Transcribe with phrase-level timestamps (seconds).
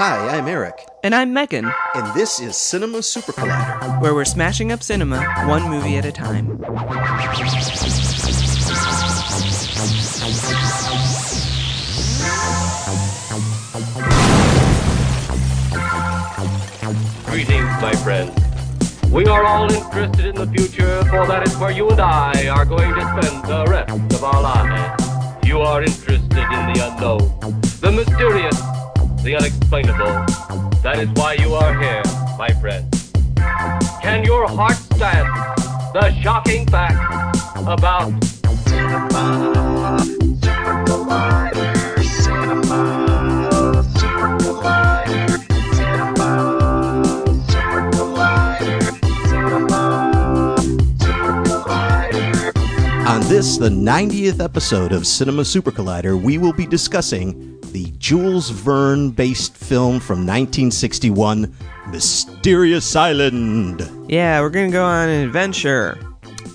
[0.00, 4.00] Hi, I'm Eric, And I'm Megan, and this is Cinema Super Collider.
[4.00, 6.56] where we're smashing up cinema one movie at a time.
[17.26, 18.32] Greetings, my friends.
[19.10, 22.64] We are all interested in the future, for that is where you and I are
[22.64, 25.46] going to spend the rest of our lives.
[25.46, 28.56] You are interested in the unknown, the mysterious,
[29.22, 30.24] the unexplainable.
[30.82, 32.02] That is why you are here,
[32.38, 33.12] my friends.
[34.00, 35.28] Can your heart stand
[35.92, 36.94] the shocking fact
[37.66, 38.12] about
[38.68, 39.60] Super Collider?
[53.06, 58.50] On this, the 90th episode of Cinema Super Collider, we will be discussing the Jules
[58.50, 61.54] Verne based film from 1961,
[61.90, 63.88] Mysterious Island.
[64.08, 65.98] Yeah, we're gonna go on an adventure.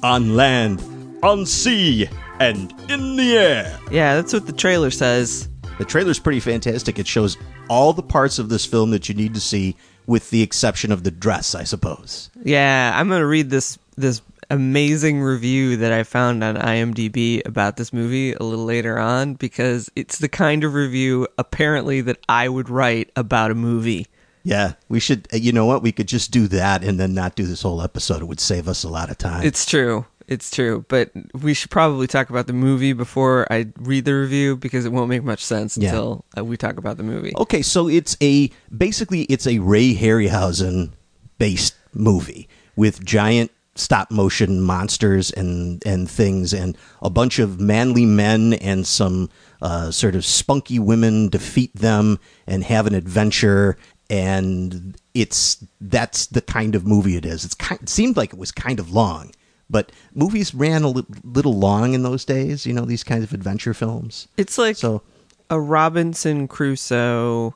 [0.04, 0.82] On land,
[1.24, 2.08] on sea,
[2.40, 3.80] and in the air.
[3.92, 5.50] Yeah, that's what the trailer says.
[5.78, 7.00] The trailer's pretty fantastic.
[7.00, 7.38] It shows
[7.70, 11.04] all the parts of this film that you need to see, with the exception of
[11.04, 12.30] the dress, I suppose.
[12.44, 17.92] Yeah, I'm gonna read this this amazing review that I found on IMDb about this
[17.94, 22.70] movie a little later on because it's the kind of review apparently that I would
[22.70, 24.08] write about a movie.
[24.44, 25.28] Yeah, we should.
[25.34, 25.82] uh, You know what?
[25.82, 28.22] We could just do that and then not do this whole episode.
[28.22, 29.44] It would save us a lot of time.
[29.44, 30.06] It's true.
[30.28, 34.58] It's true, but we should probably talk about the movie before I read the review
[34.58, 35.90] because it won't make much sense Yeah.
[35.90, 37.32] until uh, we talk about the movie.
[37.38, 40.94] Okay, so it's a basically it's a Ray Harryhausen
[41.38, 48.06] based movie with giant stop motion monsters and and things and a bunch of manly
[48.06, 49.30] men and some
[49.62, 53.78] uh, sort of spunky women defeat them and have an adventure
[54.10, 57.44] and it's that's the kind of movie it is.
[57.46, 59.32] It's kind, it seemed like it was kind of long.
[59.70, 63.34] But movies ran a li- little long in those days, you know, these kinds of
[63.34, 64.28] adventure films.
[64.38, 65.02] It's like So
[65.50, 67.56] a Robinson Crusoe,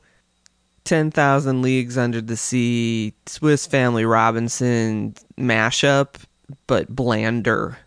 [0.86, 6.16] 10,000 Leagues Under the Sea, Swiss Family Robinson mashup,
[6.68, 7.78] but blander.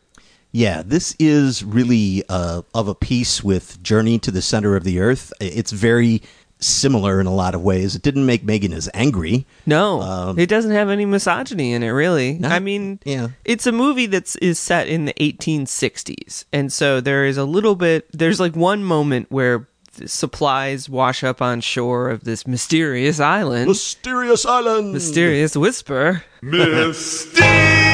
[0.52, 5.00] Yeah, this is really uh, of a piece with Journey to the Center of the
[5.00, 5.32] Earth.
[5.40, 6.22] It's very
[6.58, 7.96] similar in a lot of ways.
[7.96, 9.46] It didn't make Megan as angry.
[9.66, 12.34] No, Um, it doesn't have any misogyny in it, really.
[12.34, 13.28] Not- I mean, yeah.
[13.44, 18.06] it's a movie that's set in the 1860s, and so there is a little bit.
[18.12, 19.66] There's like one moment where
[20.06, 23.68] supplies wash up on shore of this mysterious island.
[23.68, 24.92] Mysterious Island.
[24.92, 26.24] mysterious whisper.
[26.42, 27.92] Mysterious whisper.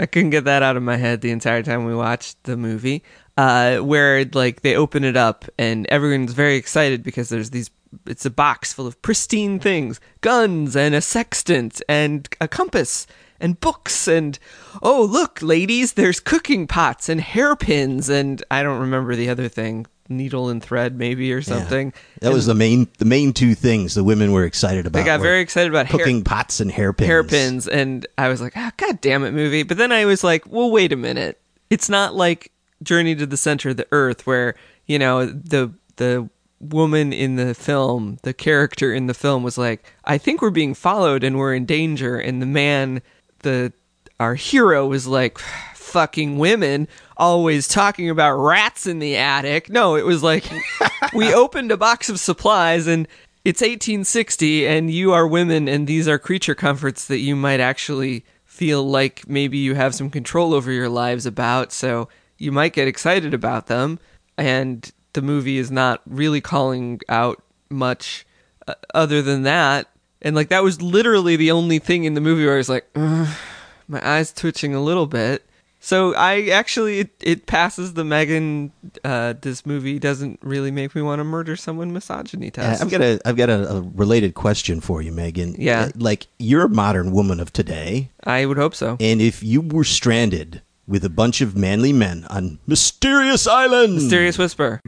[0.00, 3.02] I couldn't get that out of my head the entire time we watched the movie.
[3.36, 7.70] Uh, where like they open it up and everyone's very excited because there's these.
[8.06, 13.06] It's a box full of pristine things: guns and a sextant and a compass
[13.40, 14.38] and books and
[14.82, 19.86] oh look, ladies, there's cooking pots and hairpins and I don't remember the other thing,
[20.08, 21.42] needle and thread maybe or Yeah.
[21.42, 21.92] something.
[22.20, 24.98] That was the main the main two things the women were excited about.
[24.98, 27.06] They got very excited about hair- cooking pots and hairpins.
[27.06, 30.24] hairpins and i was like ah, oh, god damn it movie but then i was
[30.24, 32.50] like well wait a minute it's not like
[32.82, 34.54] journey to the center of the earth where
[34.86, 36.28] you know the the
[36.60, 40.74] woman in the film the character in the film was like i think we're being
[40.74, 43.00] followed and we're in danger and the man
[43.40, 43.72] the
[44.20, 45.38] our hero was like
[45.74, 49.70] fucking women always talking about rats in the attic.
[49.70, 50.44] No it was like
[51.14, 53.08] we opened a box of supplies and
[53.44, 58.24] it's 1860 and you are women and these are creature comforts that you might actually
[58.44, 61.72] feel like maybe you have some control over your lives about.
[61.72, 63.98] So you might get excited about them.
[64.36, 68.26] And the movie is not really calling out much
[68.66, 69.88] uh, other than that
[70.22, 72.86] and like that was literally the only thing in the movie where I was like
[72.96, 75.44] my eyes twitching a little bit
[75.80, 78.72] so I actually it, it passes the Megan.
[79.04, 82.82] Uh, this movie doesn't really make me want to murder someone misogyny Uh, test.
[82.82, 85.54] I've got a I've got a, a related question for you, Megan.
[85.56, 85.82] Yeah.
[85.82, 88.96] Uh, like you're a modern woman of today, I would hope so.
[88.98, 94.36] and if you were stranded with a bunch of manly men on Mysterious Island, Mysterious
[94.36, 94.80] whisper.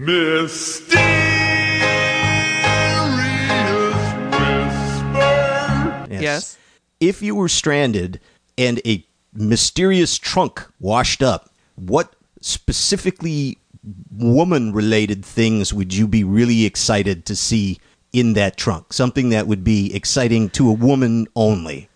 [6.23, 6.59] Yes.
[7.01, 8.21] If you were stranded
[8.59, 13.59] and a mysterious trunk washed up, what specifically
[14.17, 17.79] woman related things would you be really excited to see
[18.13, 18.93] in that trunk?
[18.93, 21.89] Something that would be exciting to a woman only.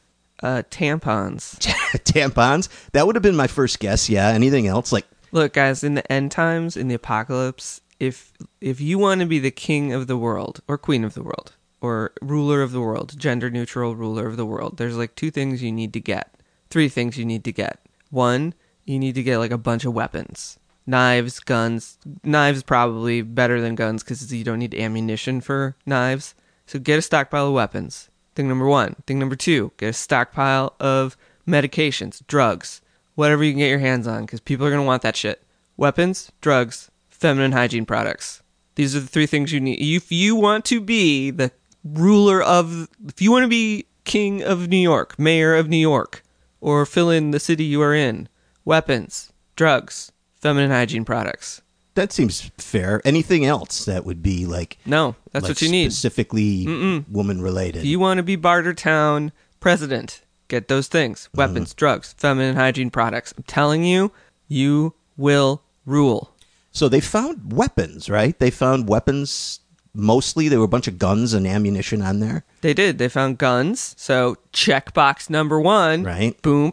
[0.43, 1.59] Uh, tampons.
[2.05, 2.69] Tampons?
[2.93, 4.29] That would have been my first guess, yeah.
[4.29, 4.93] Anything else?
[4.93, 9.27] Like, Look, guys, in the end times, in the apocalypse, if if you want to
[9.27, 11.54] be the king of the world or queen of the world
[11.85, 15.63] or ruler of the world, gender neutral ruler of the world, there's like two things
[15.63, 16.35] you need to get.
[16.71, 17.79] Three things you need to get.
[18.11, 18.55] One,
[18.85, 20.59] you need to get like a bunch of weapons.
[20.87, 21.99] Knives, guns.
[22.23, 26.35] Knives probably better than guns cuz you don't need ammunition for knives.
[26.67, 28.09] So get a stockpile of weapons.
[28.35, 28.97] Thing number 1.
[29.07, 32.81] Thing number 2, get a stockpile of medications, drugs,
[33.15, 35.43] whatever you can get your hands on cuz people are going to want that shit.
[35.77, 38.43] Weapons, drugs, feminine hygiene products.
[38.75, 39.81] These are the three things you need.
[39.81, 41.53] If you want to be the
[41.85, 46.23] ruler of, if you want to be king of New York, mayor of New York,
[46.61, 48.29] or fill in the city you are in,
[48.65, 51.63] weapons, drugs, feminine hygiene products.
[51.95, 53.01] That seems fair.
[53.05, 55.93] Anything else that would be like No, that's like what you need.
[55.93, 56.67] specifically
[57.09, 57.81] woman related.
[57.81, 61.39] If you want to be Bartertown president, get those things mm-hmm.
[61.39, 63.33] weapons, drugs, feminine hygiene products.
[63.37, 64.11] I'm telling you,
[64.49, 66.35] you will rule.
[66.73, 68.37] So they found weapons, right?
[68.39, 69.61] They found weapons.
[69.95, 72.45] Mostly, there were a bunch of guns and ammunition on there.
[72.63, 72.99] They did.
[72.99, 73.95] They found guns.
[73.97, 76.03] So checkbox number one.
[76.03, 76.41] Right.
[76.43, 76.73] Boom.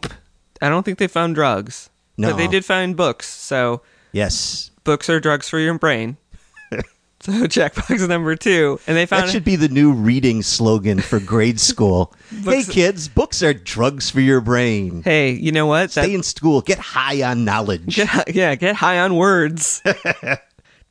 [0.60, 1.88] I don't think they found drugs.
[2.16, 2.30] No.
[2.30, 3.28] But they did find books.
[3.28, 3.82] So
[4.12, 6.16] Yes, books are drugs for your brain.
[7.20, 8.78] so checkbox number two.
[8.86, 12.12] And they found that should be the new reading slogan for grade school.
[12.44, 15.02] hey, kids, books are drugs for your brain.
[15.04, 15.90] Hey, you know what?
[15.92, 16.60] That- Stay in school.
[16.60, 17.86] Get high on knowledge.
[17.96, 19.80] Get yeah, get high on words.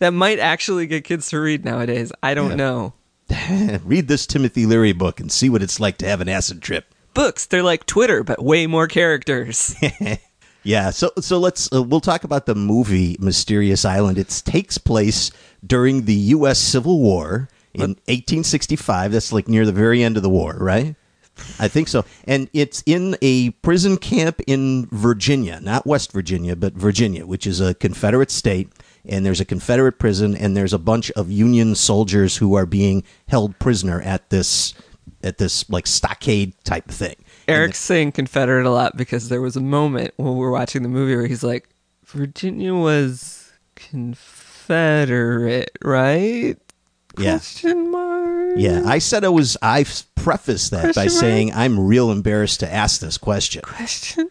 [0.02, 2.12] That might actually get kids to read nowadays.
[2.24, 2.94] I don't know.
[3.86, 6.94] Read this Timothy Leary book and see what it's like to have an acid trip.
[7.14, 9.76] Books, they're like Twitter, but way more characters.
[10.64, 14.20] Yeah, so so let's uh, we'll talk about the movie Mysterious Island.
[14.20, 15.32] It takes place
[15.66, 16.60] during the U.S.
[16.60, 19.12] Civil War in 1865.
[19.12, 20.96] That's like near the very end of the war, right?
[21.60, 22.06] I think so.
[22.26, 27.60] And it's in a prison camp in Virginia, not West Virginia, but Virginia, which is
[27.60, 28.70] a Confederate state.
[29.06, 33.04] And there's a Confederate prison, and there's a bunch of Union soldiers who are being
[33.28, 34.74] held prisoner at this
[35.24, 37.16] at this like stockade type thing.
[37.48, 40.90] Eric's saying Confederate a lot because there was a moment when we were watching the
[40.90, 41.70] movie where he's like,
[42.06, 46.56] Virginia was Confederate, right?
[47.18, 47.38] Yeah.
[47.38, 48.54] Question mark.
[48.58, 49.58] Yeah, I said I was.
[49.62, 51.12] I prefaced that by mark?
[51.12, 53.62] saying I'm real embarrassed to ask this question.
[53.64, 54.30] Question.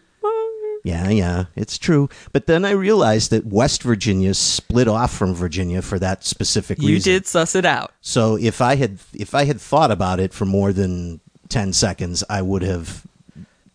[0.83, 2.09] Yeah, yeah, it's true.
[2.33, 6.93] But then I realized that West Virginia split off from Virginia for that specific reason.
[6.93, 7.93] You did suss it out.
[8.01, 11.19] So if I had if I had thought about it for more than
[11.49, 13.05] ten seconds, I would have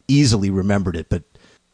[0.09, 1.09] easily remembered it.
[1.09, 1.23] But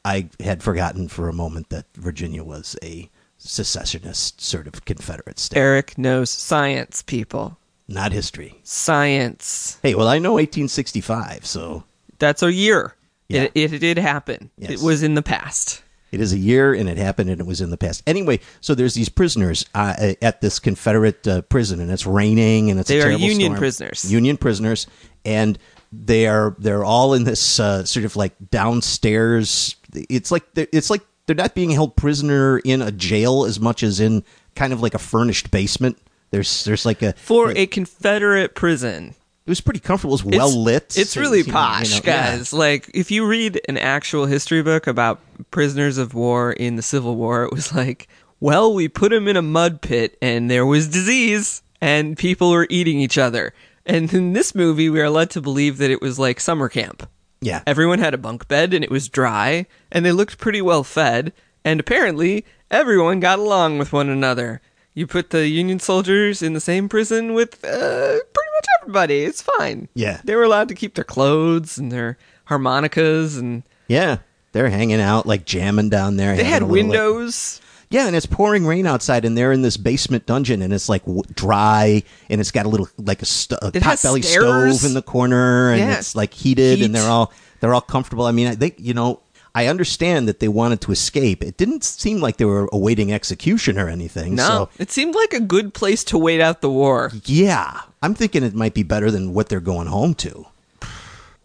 [0.05, 3.09] I had forgotten for a moment that Virginia was a
[3.39, 7.59] secessionist sort of Confederate state, Eric knows science, people.
[7.89, 8.61] not history.
[8.63, 9.79] Science.
[9.83, 11.85] Hey, well, I know 1865, so
[12.19, 12.95] That's a year.
[13.33, 13.49] Yeah.
[13.55, 14.51] It, it did happen.
[14.59, 14.71] Yes.
[14.71, 15.83] It was in the past.
[16.11, 18.03] It is a year, and it happened, and it was in the past.
[18.07, 22.79] Anyway, so there's these prisoners uh, at this Confederate uh, prison, and it's raining, and
[22.79, 23.59] it's They are Union storm.
[23.59, 24.13] prisoners.
[24.13, 24.87] Union prisoners,
[25.25, 25.59] and
[25.91, 29.77] they are they're all in this uh, sort of like downstairs.
[29.95, 34.01] It's like it's like they're not being held prisoner in a jail as much as
[34.01, 34.25] in
[34.55, 35.99] kind of like a furnished basement.
[36.31, 39.15] There's there's like a For a Confederate prison.
[39.45, 40.15] It was pretty comfortable.
[40.15, 40.97] It was well lit.
[40.97, 42.31] It's really You know, posh, you know, yeah.
[42.37, 42.53] guys.
[42.53, 47.17] Like if you read an actual history book about prisoners of war in the Civil
[47.17, 48.09] War, it was like,
[48.41, 52.67] well, we put them in a mud pit and there was disease and people were
[52.71, 53.53] eating each other.
[53.85, 57.09] And in this movie, we are led to believe that it was like summer camp.
[57.41, 60.85] Yeah, Everyone had a bunk bed and it was dry and they looked pretty well
[60.85, 61.33] fed.
[61.65, 64.61] And apparently, everyone got along with one another.
[64.95, 69.23] You put the Union soldiers in the same prison with uh, pretty much everybody.
[69.25, 69.89] It's fine.
[69.95, 70.21] Yeah.
[70.25, 74.19] They were allowed to keep their clothes and their harmonicas and yeah.
[74.53, 76.37] They're hanging out like jamming down there.
[76.37, 77.61] they had little, like- windows.
[77.89, 81.05] Yeah, and it's pouring rain outside, and they're in this basement dungeon, and it's like
[81.05, 85.03] w- dry, and it's got a little like a, st- a potbelly stove in the
[85.03, 85.99] corner, and Yeah.
[85.99, 86.87] it's like heated, Heat.
[86.87, 88.25] and they're all they're all comfortable.
[88.25, 89.21] I mean, I think you know,
[89.55, 91.43] I understand that they wanted to escape.
[91.43, 94.35] It didn't seem like they were awaiting execution or anything.
[94.35, 97.11] No, So it seemed like a good place to wait out the war.
[97.25, 100.47] yeah, I'm thinking it might be better than what they're going home to.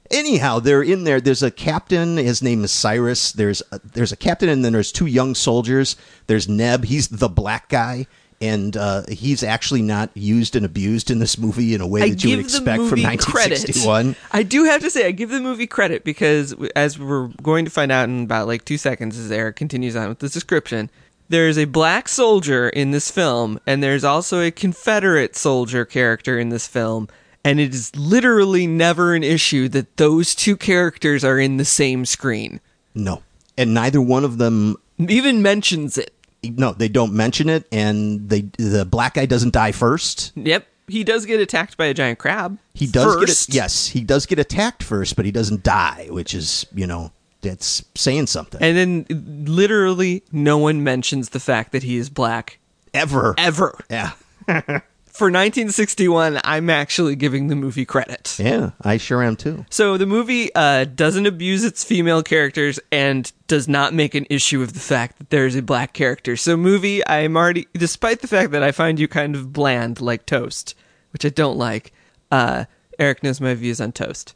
[0.10, 1.20] Anyhow, they're in there.
[1.20, 2.16] There's a captain.
[2.16, 3.34] His name is Cyrus.
[3.34, 5.98] There's a, there's a captain, and then there's two young soldiers.
[6.28, 6.86] There's Neb.
[6.86, 8.08] He's the black guy,
[8.40, 12.10] and uh, he's actually not used and abused in this movie in a way I
[12.10, 13.60] that you would expect from movie credit.
[13.60, 14.16] 1961.
[14.32, 17.72] I do have to say, I give the movie credit because, as we're going to
[17.72, 20.90] find out in about like two seconds, as Eric continues on with this description,
[21.30, 26.50] there's a black soldier in this film, and there's also a Confederate soldier character in
[26.50, 27.10] this film,
[27.44, 32.06] and it is literally never an issue that those two characters are in the same
[32.06, 32.62] screen.
[32.94, 33.24] No,
[33.58, 36.14] and neither one of them Even mentions it.
[36.44, 40.32] No, they don't mention it, and they the black guy doesn't die first.
[40.36, 40.68] Yep.
[40.88, 42.58] He does get attacked by a giant crab.
[42.74, 43.48] He does first.
[43.50, 47.12] get yes, he does get attacked first, but he doesn't die, which is you know
[47.42, 48.62] that's saying something.
[48.62, 52.60] And then literally no one mentions the fact that he is black
[52.94, 53.78] ever, ever.
[53.90, 54.12] yeah,
[55.18, 58.36] For 1961, I'm actually giving the movie credit.
[58.38, 59.66] yeah, I sure am too.
[59.72, 64.62] So the movie uh, doesn't abuse its female characters and does not make an issue
[64.62, 66.38] of the fact that there is a black character.
[66.38, 70.28] So movie, I'm already, despite the fact that I find you kind of bland like
[70.28, 70.76] toast,
[71.14, 71.94] which I don't like.
[72.30, 72.66] Uh,
[73.00, 74.36] Eric knows my views on toast.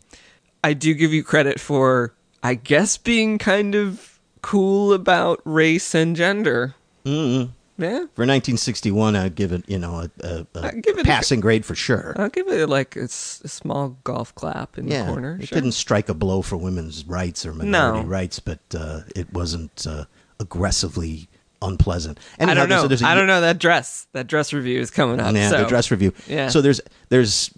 [0.64, 6.16] I do give you credit for, I guess, being kind of cool about race and
[6.16, 6.74] gender.
[7.06, 7.52] Mm-hmm.
[7.82, 11.40] Yeah, For 1961, I'd give it you know a, a, a give it a- passing
[11.40, 12.14] grade for sure.
[12.18, 15.38] I'll give it like a, small golf clap in yeah, the corner.
[15.42, 15.56] it sure.
[15.58, 18.08] didn't strike a blow for women's rights or minority No.
[18.08, 20.06] rights, but uh, it wasn't uh,
[20.40, 21.28] aggressively
[21.62, 22.20] unpleasant.
[22.40, 22.88] I don't know.
[22.88, 24.08] there's- there's a- I don't know that dress.
[24.14, 25.34] That dress review is coming up.
[25.34, 25.58] Yeah, so.
[25.64, 26.14] the dress review.
[26.28, 26.50] Yeah.
[26.50, 27.52] So there's there's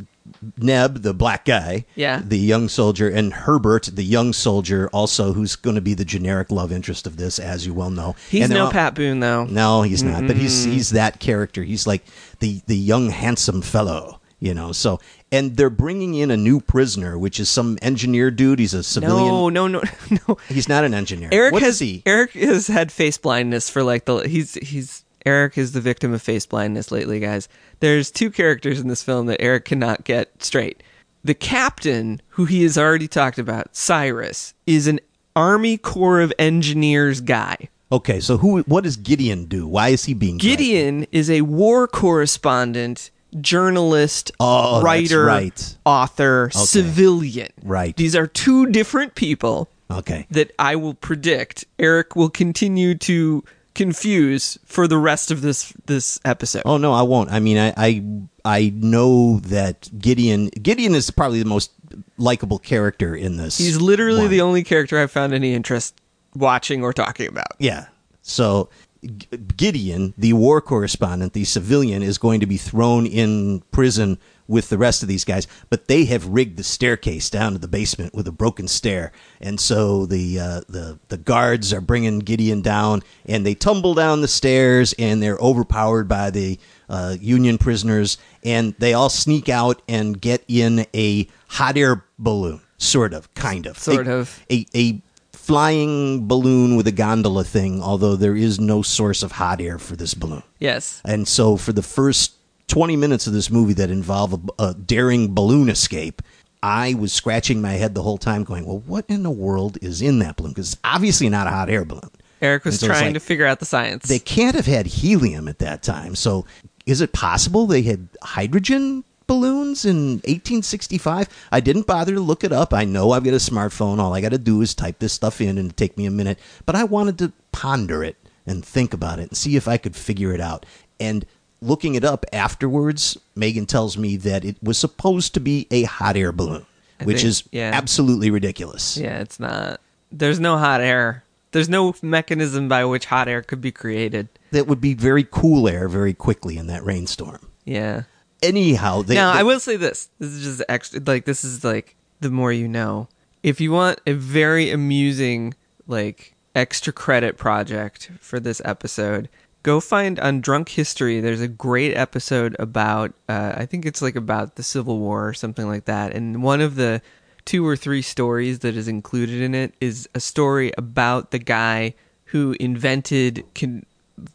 [0.57, 1.85] Neb, the black guy.
[1.95, 2.21] Yeah.
[2.23, 6.51] The young soldier, and Herbert, the young soldier, also who's going to be the generic
[6.51, 8.15] love interest of this, as you well know.
[8.29, 9.45] He's And no Pat Boone though.
[9.45, 10.25] No, he's not.
[10.27, 11.63] But he's he's that character.
[11.63, 12.03] He's like
[12.39, 14.19] the the young handsome fellow.
[14.39, 14.71] You know.
[14.71, 14.99] So
[15.33, 18.59] and they're bringing in a new prisoner, which is some engineer dude.
[18.59, 19.27] He's a civilian.
[19.27, 19.81] No, no, no,
[20.27, 20.37] no.
[20.47, 21.29] He's not an engineer.
[21.31, 22.03] Eric What has he?
[22.05, 26.21] Eric has had face blindness for like the he's he's Eric is the victim of
[26.21, 27.47] face blindness lately, guys.
[27.79, 30.83] There's two characters in this film that Eric cannot get straight.
[31.23, 34.99] The captain, who he has already talked about, Cyrus, is an
[35.35, 37.69] Army Corps of Engineers guy.
[37.91, 38.61] Okay, so who?
[38.63, 39.67] What does Gideon do?
[39.67, 40.37] Why is he being?
[40.37, 45.77] Gideon is a war correspondent, journalist, Oh, writer, right.
[45.85, 47.49] author, civilian.
[47.63, 47.95] Right.
[47.95, 50.25] These are two different people Okay.
[50.31, 53.43] that I will predict Eric will continue to
[53.75, 56.63] confuse for the rest of this this episode.
[56.65, 57.31] Oh no, I won't.
[57.31, 58.03] I mean, I, I
[58.45, 61.71] I know that Gideon Gideon is probably the most
[62.17, 63.57] likable character in this.
[63.57, 64.31] He's literally one.
[64.31, 65.95] the only character I've found any interest
[66.35, 67.53] watching or talking about.
[67.59, 67.87] yeah.
[68.21, 68.69] So
[69.03, 69.27] G-
[69.57, 74.77] Gideon, the war correspondent, the civilian, is going to be thrown in prison with the
[74.77, 78.27] rest of these guys, but they have rigged the staircase down to the basement with
[78.27, 83.45] a broken stair, and so the uh, the the guards are bringing Gideon down, and
[83.45, 86.59] they tumble down the stairs, and they're overpowered by the
[86.89, 92.61] uh, Union prisoners, and they all sneak out and get in a hot air balloon,
[92.77, 94.45] sort of, kind of, Sort A- of.
[94.51, 95.01] a a
[95.47, 99.95] flying balloon with a gondola thing, although there is no source of hot air for
[99.97, 100.41] this balloon.
[100.59, 101.01] Yes.
[101.03, 102.33] And so for the first
[102.67, 106.21] 20 minutes of this movie that involve a, a daring balloon escape,
[106.61, 110.01] I was scratching my head the whole time going, well, what in the world is
[110.01, 110.53] in that balloon?
[110.53, 112.09] Because it's obviously not a hot air balloon.
[112.41, 114.07] Eric was so trying like- to figure out the science.
[114.07, 116.15] They can't have had helium at that time.
[116.15, 116.45] So
[116.85, 121.29] is it possible they had hydrogen balloons in 1865?
[121.51, 122.73] I didn't bother to look it up.
[122.73, 123.99] I know I've got a smartphone.
[123.99, 126.39] All I got to do is type this stuff in and take me a minute.
[126.65, 129.95] But I wanted to ponder it and think about it and see if I could
[129.95, 130.65] figure it out.
[130.99, 131.25] And
[131.63, 136.15] looking it up afterwards, Megan tells me that it was supposed to be a hot
[136.17, 136.65] air balloon,
[136.99, 137.71] I which think- is yeah.
[137.73, 138.97] absolutely ridiculous.
[138.97, 139.79] yeah, it's not.
[140.11, 141.23] There's no hot air.
[141.51, 144.27] There's no mechanism by which hot air could be created.
[144.51, 147.47] That would be very cool air very quickly in that rainstorm.
[147.65, 148.03] Yeah.
[148.41, 150.09] Anyhow, they, now they- I will say this.
[150.19, 150.99] This is just extra.
[151.05, 153.07] Like this is like the more you know.
[153.41, 155.53] If you want a very amusing
[155.87, 159.29] like extra credit project for this episode,
[159.63, 161.19] go find on Drunk History.
[161.19, 163.13] There's a great episode about.
[163.27, 166.13] Uh, I think it's like about the Civil War or something like that.
[166.13, 167.01] And one of the
[167.45, 171.95] two or three stories that is included in it is a story about the guy
[172.25, 173.43] who invented.
[173.55, 173.85] Con-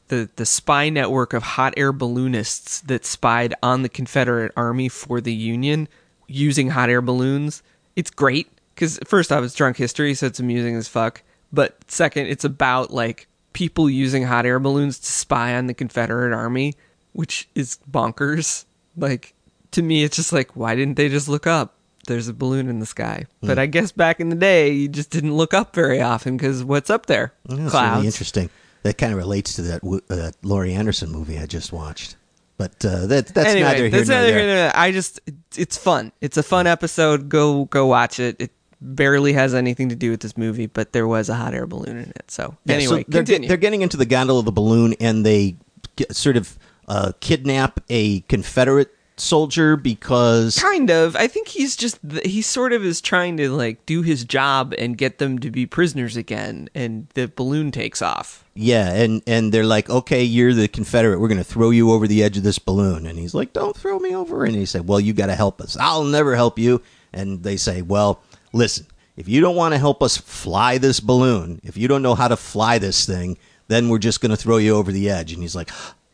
[0.08, 5.20] the the spy network of hot air balloonists that spied on the Confederate Army for
[5.20, 5.88] the Union
[6.26, 7.62] using hot air balloons.
[7.96, 11.22] It's great because first off, it's drunk history, so it's amusing as fuck.
[11.52, 16.32] But second, it's about like people using hot air balloons to spy on the Confederate
[16.32, 16.74] Army,
[17.12, 18.66] which is bonkers.
[18.96, 19.34] Like
[19.72, 21.74] to me, it's just like why didn't they just look up?
[22.06, 23.26] There's a balloon in the sky.
[23.42, 26.62] But I guess back in the day, you just didn't look up very often because
[26.62, 27.34] what's up there?
[27.46, 27.96] That's Clouds.
[27.96, 28.48] really interesting.
[28.84, 32.16] That kind of relates to that uh, Laurie Anderson movie I just watched.
[32.58, 34.56] But uh, that that's anyway, neither here that's nor neither there.
[34.66, 34.72] here.
[34.72, 36.12] I just it's, it's fun.
[36.20, 37.28] It's a fun episode.
[37.28, 38.36] Go go watch it.
[38.38, 41.66] It barely has anything to do with this movie, but there was a hot air
[41.66, 42.30] balloon in it.
[42.30, 43.48] So Yeah, anyway, so they're, continue.
[43.48, 45.56] they're getting into the gondola of the balloon, and they
[45.96, 51.16] get, sort of uh, kidnap a Confederate soldier because kind of.
[51.16, 54.96] I think he's just he sort of is trying to like do his job and
[54.96, 58.44] get them to be prisoners again, and the balloon takes off.
[58.54, 61.18] Yeah, and and they're like, okay, you're the Confederate.
[61.20, 63.06] We're going to throw you over the edge of this balloon.
[63.06, 64.44] And he's like, don't throw me over.
[64.44, 65.76] And he said, well, you got to help us.
[65.78, 66.80] I'll never help you.
[67.12, 68.86] And they say, well, listen,
[69.16, 72.28] if you don't want to help us fly this balloon, if you don't know how
[72.28, 73.36] to fly this thing,
[73.68, 75.32] then we're just going to throw you over the edge.
[75.32, 75.70] And he's like,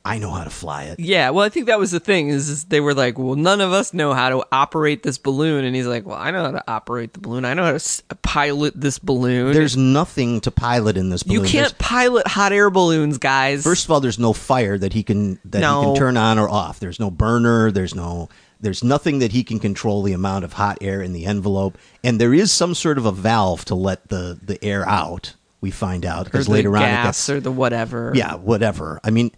[0.06, 1.00] I know how to fly it.
[1.00, 3.62] Yeah, well, I think that was the thing is, is they were like, well, none
[3.62, 6.50] of us know how to operate this balloon, and he's like, well, I know how
[6.50, 7.46] to operate the balloon.
[7.46, 9.54] I know how to s- uh, pilot this balloon.
[9.54, 11.44] There's nothing to pilot in this balloon.
[11.44, 13.64] you can't There's- pilot hot air balloons, guys.
[13.64, 16.50] First of all, there's no fire that he can that he can turn on or
[16.50, 16.80] off.
[16.80, 17.70] There's no burner.
[17.70, 18.28] There's no
[18.64, 21.78] there's nothing that he can control the amount of hot air in the envelope.
[22.02, 25.35] And there is some sort of a valve to let the the air out.
[25.61, 28.12] We find out because later on it gas or the whatever.
[28.14, 29.00] yeah whatever.
[29.02, 29.30] I mean,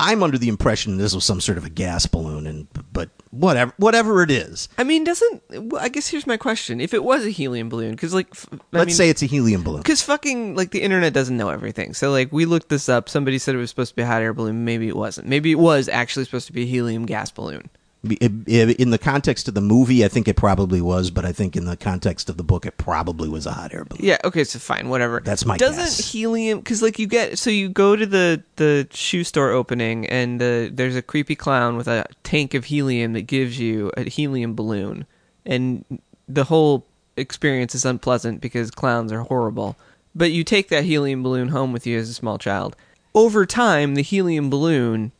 [0.00, 3.72] I'm under the impression this was some sort of a gas balloon, and but whatever
[3.76, 4.68] whatever it is.
[4.76, 5.42] I mean, doesn't
[5.78, 8.86] I guess here's my question: If it was a helium balloon, because like, f- Let's
[8.86, 9.82] mean, say it's a helium balloon.
[9.82, 11.94] because fucking like the internet doesn't know everything.
[11.94, 13.08] So like we looked this up.
[13.08, 14.64] Somebody said it was supposed to be a hot air balloon.
[14.64, 15.28] Maybe it wasn't.
[15.28, 17.70] Maybe it was actually supposed to be a helium gas balloon.
[18.04, 21.66] In the context of the movie, I think it probably was, but I think in
[21.66, 24.04] the context of the book, it probably was a hot air balloon.
[24.04, 24.18] Yeah.
[24.24, 24.42] Okay.
[24.42, 24.88] So fine.
[24.88, 25.20] Whatever.
[25.24, 26.10] That's my Doesn't guess.
[26.12, 26.58] helium?
[26.58, 30.68] Because like you get so you go to the the shoe store opening and uh,
[30.72, 35.06] there's a creepy clown with a tank of helium that gives you a helium balloon,
[35.46, 35.84] and
[36.28, 36.84] the whole
[37.16, 39.76] experience is unpleasant because clowns are horrible.
[40.14, 42.74] But you take that helium balloon home with you as a small child.
[43.14, 45.12] Over time, the helium balloon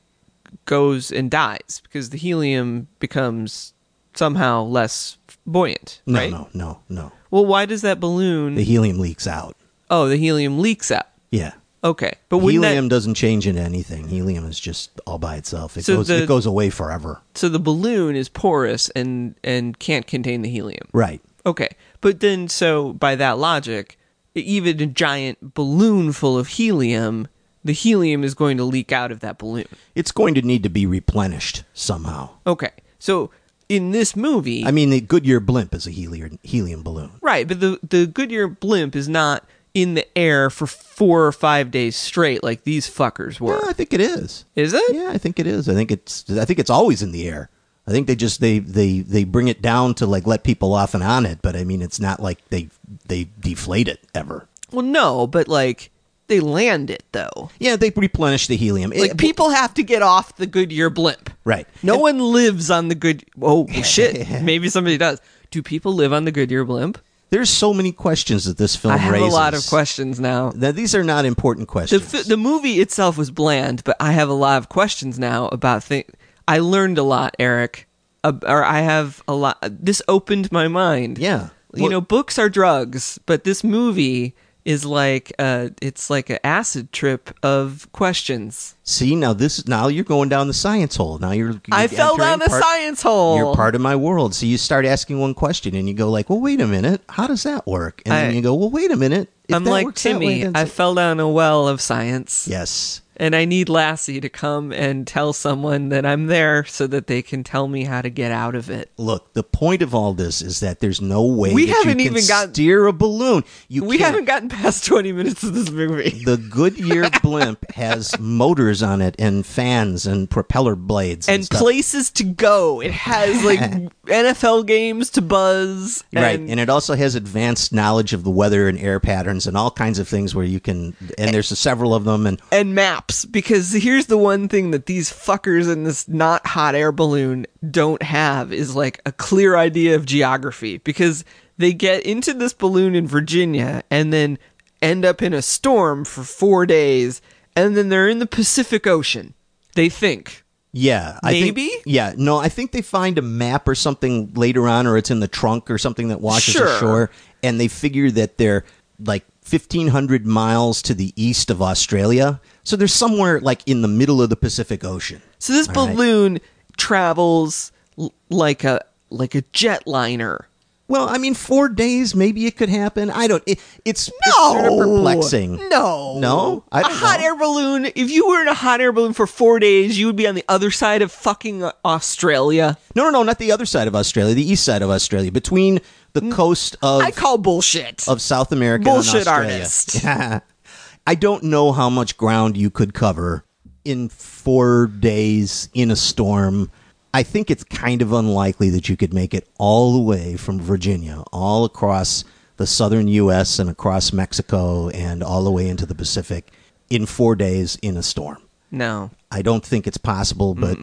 [0.65, 3.75] goes and dies because the helium becomes
[4.15, 5.17] somehow less
[5.47, 6.31] buoyant, No, right?
[6.31, 7.13] no, no, no.
[7.31, 8.55] Well, why does that balloon?
[8.55, 9.57] The helium leaks out.
[9.91, 11.07] oh, the helium leaks out.
[11.31, 11.53] Yeah.
[11.85, 14.07] Okay, but helium that, doesn't change into anything.
[14.07, 15.77] Helium is just all by itself.
[15.77, 17.21] It So goes the- it goes away forever.
[17.35, 20.87] so the balloon is porous and and can't contain the helium.
[20.93, 21.21] Right.
[21.45, 23.99] Okay, but then so by that logic,
[24.37, 27.27] even a giant balloon full of helium,
[27.65, 29.67] the helium is going to leak out of that balloon.
[29.95, 32.31] It's going to need to be replenished somehow.
[32.47, 33.31] Okay, so
[33.69, 37.13] in this movie, I mean, the Goodyear blimp is a helium helium balloon.
[37.21, 41.71] right, but the the Goodyear blimp is not in the air for four or five
[41.71, 43.55] days straight like these fuckers were.
[43.55, 44.45] Yeah, I think it is.
[44.55, 44.95] Is it?
[44.95, 45.69] Yeah, I think it is.
[45.69, 47.49] I think it's I think it's always in the air.
[47.87, 50.95] I think they just they they they bring it down to like let people off
[50.95, 52.69] and on it, but I mean it's not like they
[53.07, 54.47] they deflate it ever.
[54.71, 55.91] Well, no, but like
[56.33, 57.51] they land it though.
[57.59, 58.91] Yeah, they replenish the helium.
[58.91, 61.31] Like It- people have to get off the Goodyear blimp.
[61.45, 61.67] Right.
[61.83, 63.25] No one lives on the good.
[63.41, 64.29] Oh shit!
[64.43, 65.21] Maybe somebody does.
[65.51, 66.99] Do people live on the Goodyear blimp?
[67.31, 69.33] There's so many questions that this film I have raises.
[69.33, 70.53] a lot of questions now.
[70.55, 72.03] Now, these are not important The questions.
[72.11, 75.83] fi- the movie itself was bland, but I have a lot of questions now about
[75.83, 76.11] things.
[76.47, 77.89] I learned a lot, Eric.
[78.25, 79.57] Uh, or I have a lot.
[79.63, 81.19] This opened my mind.
[81.19, 81.49] yeah.
[81.75, 84.35] You Well, know, books are drugs, but this movie
[84.65, 88.75] is like uh it's like an acid trip of questions.
[88.85, 91.19] see now this now you're going down the science hole.
[91.19, 93.37] Now you're, you're I fell down the part- science hole.
[93.37, 94.35] You're part of my world.
[94.35, 97.03] So you start asking one question and you go like, "Well, wait a minute.
[97.09, 99.29] How does that work?" And I- then you go, "Well, wait a minute.
[99.49, 100.53] If I'm like that way, Timmy.
[100.55, 102.47] I fell down a well of science.
[102.49, 103.02] Yes.
[103.17, 107.21] And I need Lassie to come and tell someone that I'm there so that they
[107.21, 108.91] can tell me how to get out of it.
[108.97, 112.17] Look, the point of all this is that there's no way We haven't you can
[112.17, 113.45] even got- steer a balloon.
[113.69, 114.11] You we can't.
[114.13, 116.23] haven't gotten past 20 minutes of this movie.
[116.25, 122.11] the Goodyear blimp has motors on it and fans and propeller blades and, And places
[122.13, 122.81] to go.
[122.81, 123.61] It has like
[124.07, 126.03] NFL games to buzz.
[126.13, 129.57] right, And, and it also has advanced knowledge of the weather and air patterns and
[129.57, 130.97] all kinds of things where you can.
[131.19, 133.25] And there's several of them, and and maps.
[133.25, 138.03] Because here's the one thing that these fuckers in this not hot air balloon don't
[138.03, 140.79] have is like a clear idea of geography.
[140.79, 141.25] Because
[141.59, 144.39] they get into this balloon in Virginia and then
[144.81, 147.23] end up in a storm for four days,
[147.55, 149.35] and then they're in the Pacific Ocean.
[149.75, 150.42] They think.
[150.75, 151.69] Yeah, I Maybe?
[151.69, 155.11] Think, yeah, no, I think they find a map or something later on, or it's
[155.11, 156.67] in the trunk or something that washes Sure.
[156.77, 157.11] ashore,
[157.43, 158.65] and they figure that they're
[159.05, 163.89] like fifteen hundred miles to the east of Australia, so they're somewhere like in the
[163.89, 165.21] middle of the Pacific Ocean.
[165.39, 165.95] So this All right.
[165.95, 166.41] balloon
[166.79, 170.45] travels l- like a like a jetliner.
[170.93, 173.09] Well, I mean, four days, maybe it could happen.
[173.09, 173.43] I don't.
[173.47, 175.57] It, it's, it's sort of perplexing.
[175.71, 176.65] No, No?
[176.71, 177.25] I a hot know.
[177.25, 177.87] air balloon.
[177.87, 180.35] If you were in a hot air balloon for four days, you would be on
[180.35, 182.77] the other side of fucking uh, Australia.
[182.95, 185.81] No, no, no, not the other side of Australia, the east side of Australia, between
[186.13, 186.31] the mm.
[186.31, 188.07] coast of I call bullshit.
[188.07, 189.55] of South America Bullshit and Australia.
[189.55, 190.05] artist.
[190.05, 190.41] Yeah.
[191.07, 193.47] I don't know how much ground you could cover
[193.83, 196.71] in four days in a storm.
[197.15, 200.61] I think it's kind of unlikely that you could make it all the way from
[200.61, 202.25] Virginia, all across
[202.57, 203.59] the southern U.S.
[203.59, 206.51] and across Mexico and all the way into the Pacific
[206.89, 208.39] in four days in a storm.
[208.71, 209.11] No.
[209.31, 210.79] I don't think it's possible, but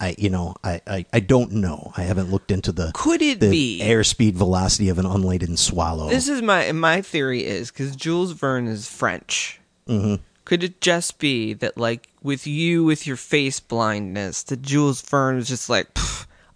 [0.00, 1.92] I, you know, I, I, I don't know.
[1.96, 3.80] I haven't looked into the Could it the be?
[3.82, 6.08] airspeed velocity of an unladen swallow.
[6.08, 9.60] This is my my theory is because Jules Verne is French.
[9.88, 10.22] Mm-hmm.
[10.46, 15.36] Could it just be that like with you with your face blindness, that Jules Verne
[15.36, 15.88] was just like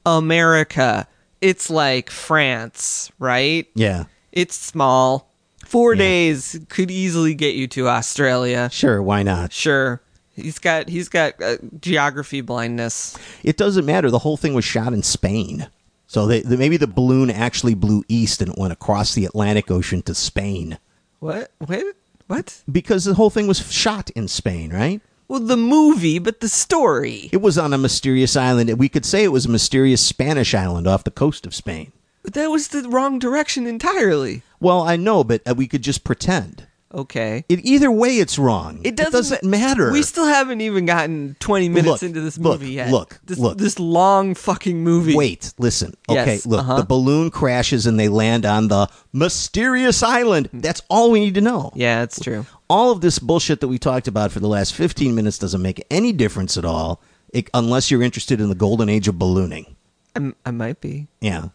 [0.07, 1.07] America?
[1.41, 3.67] It's like France, right?
[3.75, 5.27] yeah, It's small.
[5.65, 5.99] Four Yeah.
[5.99, 8.69] days could easily get you to Australia.
[8.73, 9.53] sure, why not?
[9.53, 10.01] Sure,
[10.35, 13.17] he's got he's got uh, geography blindness.
[13.45, 14.11] It doesn't matter.
[14.11, 15.69] The whole thing was shot in Spain,
[16.07, 19.71] so they, the, maybe the balloon actually blew east and it went across the Atlantic
[19.71, 20.79] Ocean to Spain
[21.21, 21.53] What?
[21.59, 21.85] What?
[22.31, 22.63] What?
[22.71, 25.01] because the whole thing was shot in Spain, right?
[25.27, 27.29] Well, the movie, but the story.
[27.33, 28.79] It was on a mysterious island.
[28.79, 31.91] We could say it was a mysterious Spanish island off the coast of Spain.
[32.23, 34.43] But That was the wrong direction entirely.
[34.61, 36.69] Well, I know, but uh, we could just pretend.
[36.93, 37.45] Okay.
[37.49, 38.81] It, either way, it's wrong.
[38.83, 39.93] It doesn't, ma- matter.
[39.93, 42.91] We still haven't even gotten 20 minutes Look, into this look, movie yet.
[42.91, 43.59] look, this, look.
[43.59, 45.15] This long fucking movie.
[45.15, 45.95] Wait, listen.
[46.09, 46.61] Okay, Yes, look.
[46.61, 46.79] uh-huh.
[46.79, 50.49] The balloon crashes and they land on the mysterious island.
[50.53, 51.71] That's all we need to know.
[51.77, 52.45] Yeah, that's true.
[52.69, 55.85] All of this bullshit that we talked about for the last 15 minutes doesn't make
[55.91, 57.01] any difference at all,
[57.33, 59.77] it, unless you're interested in the golden age of ballooning.
[60.17, 61.07] I'm, I might be.
[61.21, 61.49] Yeah.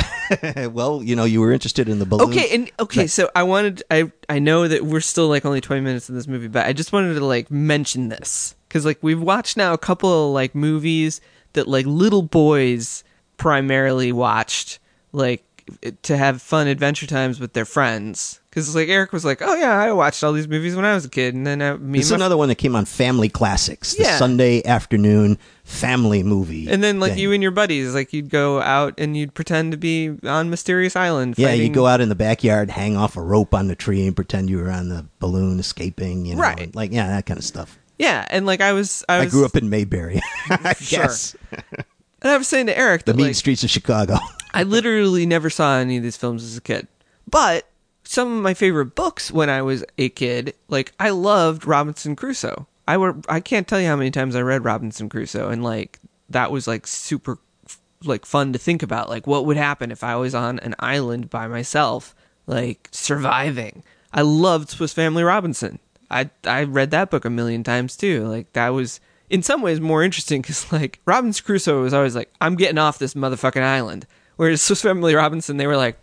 [0.70, 2.30] well, you know, you were interested in the balloon.
[2.30, 5.82] Okay, and okay, so I wanted I I know that we're still like only 20
[5.82, 9.20] minutes in this movie, but I just wanted to like mention this cuz like we've
[9.20, 11.20] watched now a couple of like movies
[11.52, 13.04] that like little boys
[13.36, 14.78] primarily watched
[15.12, 15.44] like
[16.02, 19.78] to have fun adventure times with their friends cuz like Eric was like, "Oh yeah,
[19.78, 22.06] I watched all these movies when I was a kid." And then I, me This
[22.06, 24.18] is another one that came on Family Classics, the Yeah.
[24.18, 25.38] Sunday afternoon
[25.72, 26.68] family movie.
[26.68, 27.18] and then like thing.
[27.20, 30.94] you and your buddies like you'd go out and you'd pretend to be on Mysterious
[30.96, 33.74] Island Yeah, you fighting- go out in the backyard, hang off a rope on the
[33.74, 36.26] tree, and pretend you were on the balloon escaping.
[36.26, 36.74] You know, Right.
[36.74, 37.78] like yeah, that kind of stuff.
[37.98, 40.20] Yeah, and like I was I I, grew up in Mayberry.
[40.50, 41.04] I Sure.
[41.04, 44.18] guess and I was saying to Eric the mean like streets of Chicago.
[44.54, 46.86] I literally never saw any of these films as a kid.
[47.28, 47.66] But
[48.04, 52.66] some of my favorite books when I was a kid, like I loved Robinson Crusoe.
[52.86, 56.00] I were I can't tell you how many times I read Robinson Crusoe and like
[56.30, 57.38] that was like super
[58.04, 61.30] like fun to think about like what would happen if I was on an island
[61.30, 62.14] by myself
[62.46, 63.84] like surviving.
[64.12, 65.78] I loved Swiss Family Robinson.
[66.10, 68.26] I I read that book a million times too.
[68.26, 72.32] Like that was in some ways more interesting because like Robinson Crusoe was always like
[72.40, 75.98] I'm getting off this motherfucking island, whereas Swiss Family Robinson they were like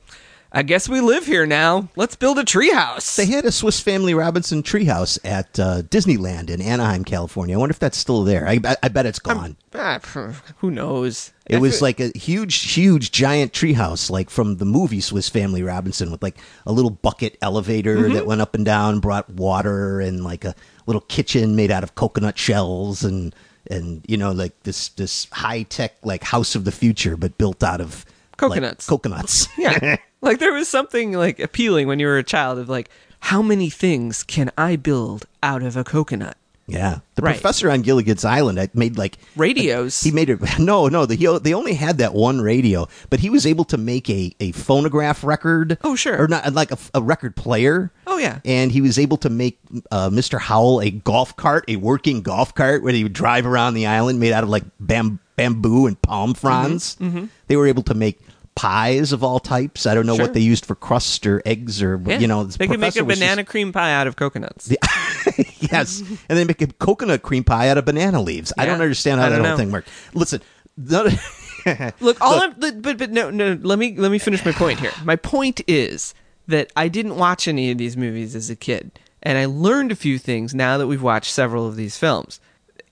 [0.52, 1.90] I guess we live here now.
[1.96, 3.16] Let's build a treehouse.
[3.16, 7.56] they had a Swiss Family Robinson treehouse at uh, Disneyland in Anaheim, California.
[7.56, 8.48] I wonder if that's still there.
[8.48, 9.56] I, I, I bet it's gone.
[9.76, 10.00] Ah,
[10.58, 11.32] who knows?
[11.46, 15.30] It I was feel- like a huge, huge, giant treehouse, like from the movie Swiss
[15.30, 18.14] Family Robinson, with like a little bucket elevator Mm-hmm.
[18.16, 20.56] that went up and down, brought water, and like a
[20.88, 23.36] little kitchen made out of coconut shells, and
[23.70, 27.62] and you know like this this high tech like house of the future, but built
[27.64, 28.04] out of
[28.48, 28.86] like, Coconuts.
[28.88, 29.48] coconuts.
[29.58, 29.98] yeah.
[30.22, 32.90] like there was something like appealing when you were a child of like
[33.22, 36.38] how many things can I build out of a coconut?
[36.68, 37.34] Yeah, the Right.
[37.34, 40.02] professor on Gilligan's Island I made like Radios.
[40.02, 40.40] He made it.
[40.60, 41.08] No, no.
[41.08, 44.36] The, he, they only had that one radio, but he was able to make a,
[44.40, 45.80] a phonograph record.
[45.84, 46.22] Oh, sure.
[46.22, 47.92] or not like a, a record player.
[48.06, 48.40] Oh, yeah.
[48.46, 49.58] and he was able to make
[49.90, 50.40] uh, Mr.
[50.40, 54.20] Howell a golf cart, a working golf cart, where he would drive around the island,
[54.20, 56.98] made out of like bam, bamboo and palm fronds.
[56.98, 58.20] Mm-hmm, They were able to make
[58.60, 59.86] pies of all types.
[59.86, 60.26] I don't know Sure.
[60.26, 62.20] what they used for crust or eggs or Yeah.
[62.20, 62.44] you know.
[62.44, 64.70] they could make a was just- banana cream pie out of coconuts.
[65.72, 68.52] yes, and they make a coconut cream pie out of banana leaves.
[68.58, 69.88] I don't understand how I that don't whole thing worked.
[70.14, 70.42] Listen,
[72.00, 73.58] Look, all I'm, but but no no.
[73.62, 74.92] Let me let me finish my point here.
[75.04, 76.14] My point is
[76.48, 78.92] that I didn't watch any of these movies as a kid,
[79.22, 82.40] and I learned a few things now that we've watched several of these films.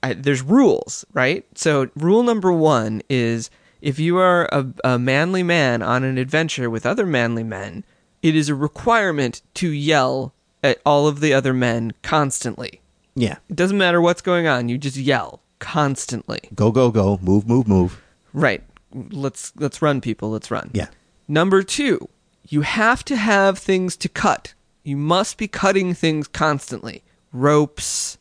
[0.03, 1.45] I, there's rules, right?
[1.55, 3.49] So rule number one is
[3.87, 7.85] if you are a, a manly man on an adventure with other manly men,
[8.21, 12.81] it is a requirement to yell at all of the other men constantly.
[13.15, 16.41] yeah, It doesn't matter what's going on; you just yell constantly.
[16.53, 18.01] go go go, move move move.
[18.33, 18.61] Right.
[18.93, 20.69] Let's let's run people, let's run.
[20.73, 20.87] Yeah.
[21.27, 22.07] Number 2,
[22.47, 24.53] you have to have things to cut.
[24.83, 27.03] You must be cutting things constantly.
[27.33, 28.17] Ropes,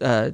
[0.00, 0.30] uh,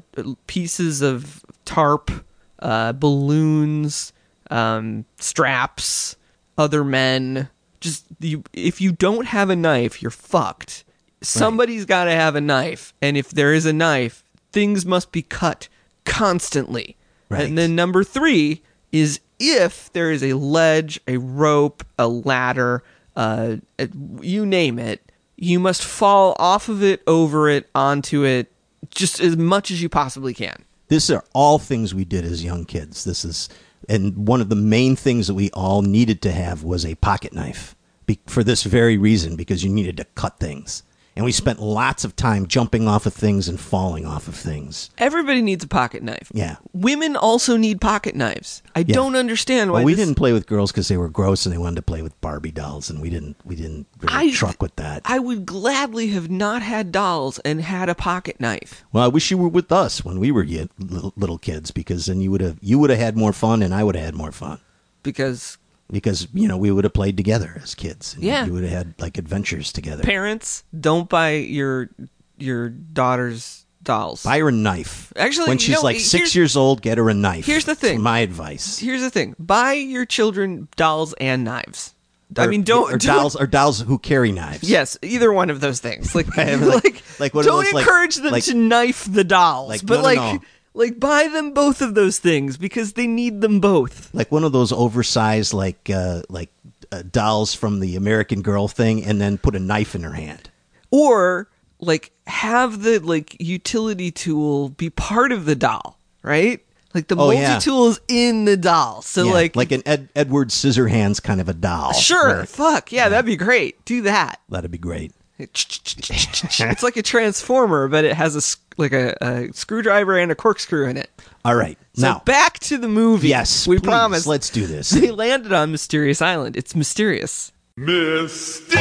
[0.47, 2.11] pieces of tarp,
[2.59, 4.13] uh, balloons,
[4.51, 6.17] um, straps,
[6.59, 7.49] other men.
[7.81, 10.85] Just you, if you don't have a knife, you're fucked.
[11.21, 15.23] Somebody's got to have a knife, and if there is a knife, things must be
[15.23, 15.69] cut
[16.05, 16.97] constantly.
[17.29, 17.45] Right.
[17.45, 22.83] And then number three is if there is a ledge, a rope, a ladder,
[23.17, 23.87] uh, uh,
[24.21, 28.53] you name it, you must fall off of it, over it, onto it,
[28.91, 30.65] just as much as you possibly can.
[30.89, 33.05] These are all things we did as young kids.
[33.05, 33.49] This is,
[33.89, 37.33] and one of the main things that we all needed to have was a pocket
[37.33, 37.75] knife
[38.07, 40.83] be, for this very reason, because you needed to cut things.
[41.17, 44.91] And we spent lots of time jumping off of things and falling off of things.
[44.99, 46.29] Everybody needs a pocket knife.
[46.35, 46.57] Yeah.
[46.73, 48.63] Women also need pocket knives.
[48.75, 48.95] I Yeah.
[48.95, 51.53] don't understand why Well, we this- didn't play with girls because they were gross and
[51.53, 53.37] they wanted to play with Barbie dolls, and we didn't.
[53.45, 55.03] We didn't really I- truck with that.
[55.05, 58.85] I would gladly have not had dolls and had a pocket knife.
[58.93, 60.45] well, I wish you were with us when we were
[60.81, 63.73] little, little kids, because then you would have you would have had more fun, and
[63.73, 64.59] I would have had more fun.
[65.05, 65.59] Because
[65.91, 68.15] because you know we would have played together as kids.
[68.15, 68.47] And Yeah.
[68.47, 70.03] you would have had like adventures together.
[70.03, 71.91] parents don't buy your
[72.39, 74.23] your daughter's dolls.
[74.25, 75.13] Buy her a knife.
[75.17, 77.45] Actually, when she's know, like six years old, get her a knife.
[77.47, 78.01] Here's the That's thing.
[78.01, 78.79] my advice.
[78.79, 81.93] Here's the thing: buy your children dolls and knives.
[82.37, 84.69] I mean, don't or don't- dolls or dolls who carry knives.
[84.69, 86.15] Yes, either one of those things.
[86.17, 89.97] Like, Like- like, like don't those, like- encourage them to knife the dolls, Like, but
[89.97, 90.49] no, no, like, no.
[90.75, 94.13] Like buy them both of those things because they need them both.
[94.13, 96.51] like one of those oversized like uh, like
[96.93, 100.51] uh, dolls from the American Girl thing, and then put a knife in her hand.
[100.91, 101.49] Or
[101.81, 106.61] like have the like utility tool be part of the doll, right?
[106.95, 107.59] Like the Oh, multi yeah.
[107.59, 111.49] tool is in the doll, so Yeah, like, like an Ed, Edward Scissorhands kind of
[111.49, 111.93] a doll.
[111.93, 113.85] sure, Where- fuck yeah, that'd be great.
[113.85, 114.39] Do that.
[114.49, 115.11] that'd be great.
[115.39, 120.35] it's like a transformer, but it has a s- like a, a screwdriver and a
[120.35, 121.11] corkscrew in it.
[121.45, 123.29] All right, So now back to the movie.
[123.29, 124.27] yes, we please, promise.
[124.27, 124.91] Let's do this.
[125.05, 126.57] They landed on Mysterious Island.
[126.57, 127.53] It's mysterious.
[127.77, 128.81] Mystery.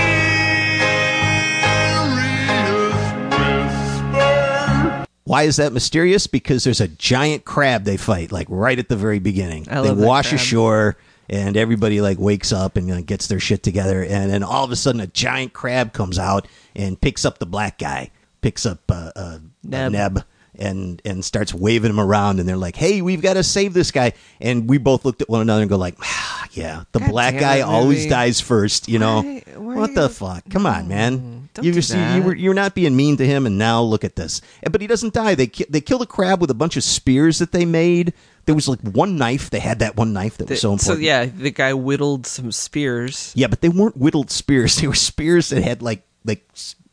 [5.26, 6.28] Why is that mysterious?
[6.28, 9.68] Because there's a giant crab they fight like right at the very beginning.
[9.70, 10.40] I they love that wash crab.
[10.42, 10.98] ashore
[11.30, 14.72] and everybody like wakes up and like, gets their shit together and then all of
[14.72, 18.80] a sudden a giant crab comes out and picks up the black guy, picks up
[18.90, 19.92] uh, uh, Neb.
[19.92, 20.24] Neb
[20.56, 23.90] and and starts waving him around and they're like, "Hey, we've got to save this
[23.90, 27.10] guy." And we both looked at one another and go like, ah, "Yeah, the God
[27.10, 30.44] black guy it, always dies first, you know." Why- why what the you- fuck?
[30.52, 31.50] Come on, man.
[31.56, 34.16] don't you see, you were you're not being mean to him, and now look at
[34.16, 34.42] this.
[34.72, 35.34] But he doesn't die.
[35.34, 38.14] They ki- they kill the crab with a bunch of spears that they made.
[38.46, 39.50] There was like one knife.
[39.50, 40.98] They had that one knife that was so important.
[41.00, 43.32] So yeah, the guy whittled some spears.
[43.36, 44.76] yeah, but they weren't whittled spears.
[44.82, 46.46] They were spears that had like like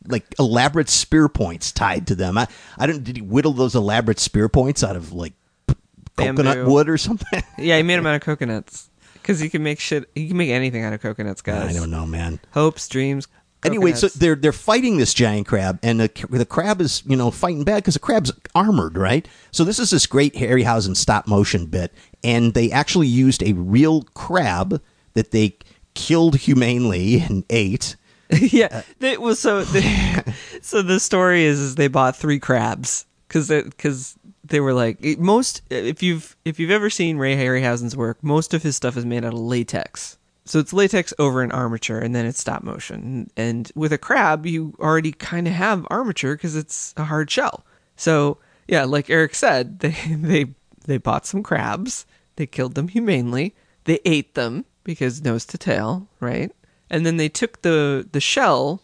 [0.07, 2.37] like elaborate spear points tied to them.
[2.37, 3.03] I I don't.
[3.03, 5.33] Did he whittle those elaborate spear points out of like
[5.67, 5.75] p-
[6.17, 7.43] coconut wood or something?
[7.57, 10.09] Yeah, he made them out of coconuts because he can make shit.
[10.15, 11.75] He can make anything out of coconuts, guys.
[11.75, 12.39] I don't know, man.
[12.51, 13.27] Hopes, dreams.
[13.63, 17.29] Anyway, so they're they're fighting this giant crab, and the, the crab is you know
[17.29, 19.27] fighting back because the crab's armored, right?
[19.51, 21.93] So this is this great Harryhausen stop motion bit,
[22.23, 24.81] and they actually used a real crab
[25.13, 25.57] that they
[25.93, 27.95] killed humanely and ate.
[28.29, 30.23] yeah, they, well, so they,
[30.61, 35.61] so the story is, is they bought three crabs because because they were like most
[35.69, 39.23] if you've if you've ever seen Ray Harryhausen's work, most of his stuff is made
[39.23, 40.17] out of latex.
[40.45, 43.29] So it's latex over an armature, and then it's stop motion.
[43.37, 47.65] And with a crab, you already kind of have armature because it's a hard shell.
[47.95, 50.45] So yeah, like Eric said, they they
[50.85, 52.05] they bought some crabs,
[52.37, 56.51] they killed them humanely, they ate them because nose to tail, right?
[56.89, 58.81] And then they took the the shell,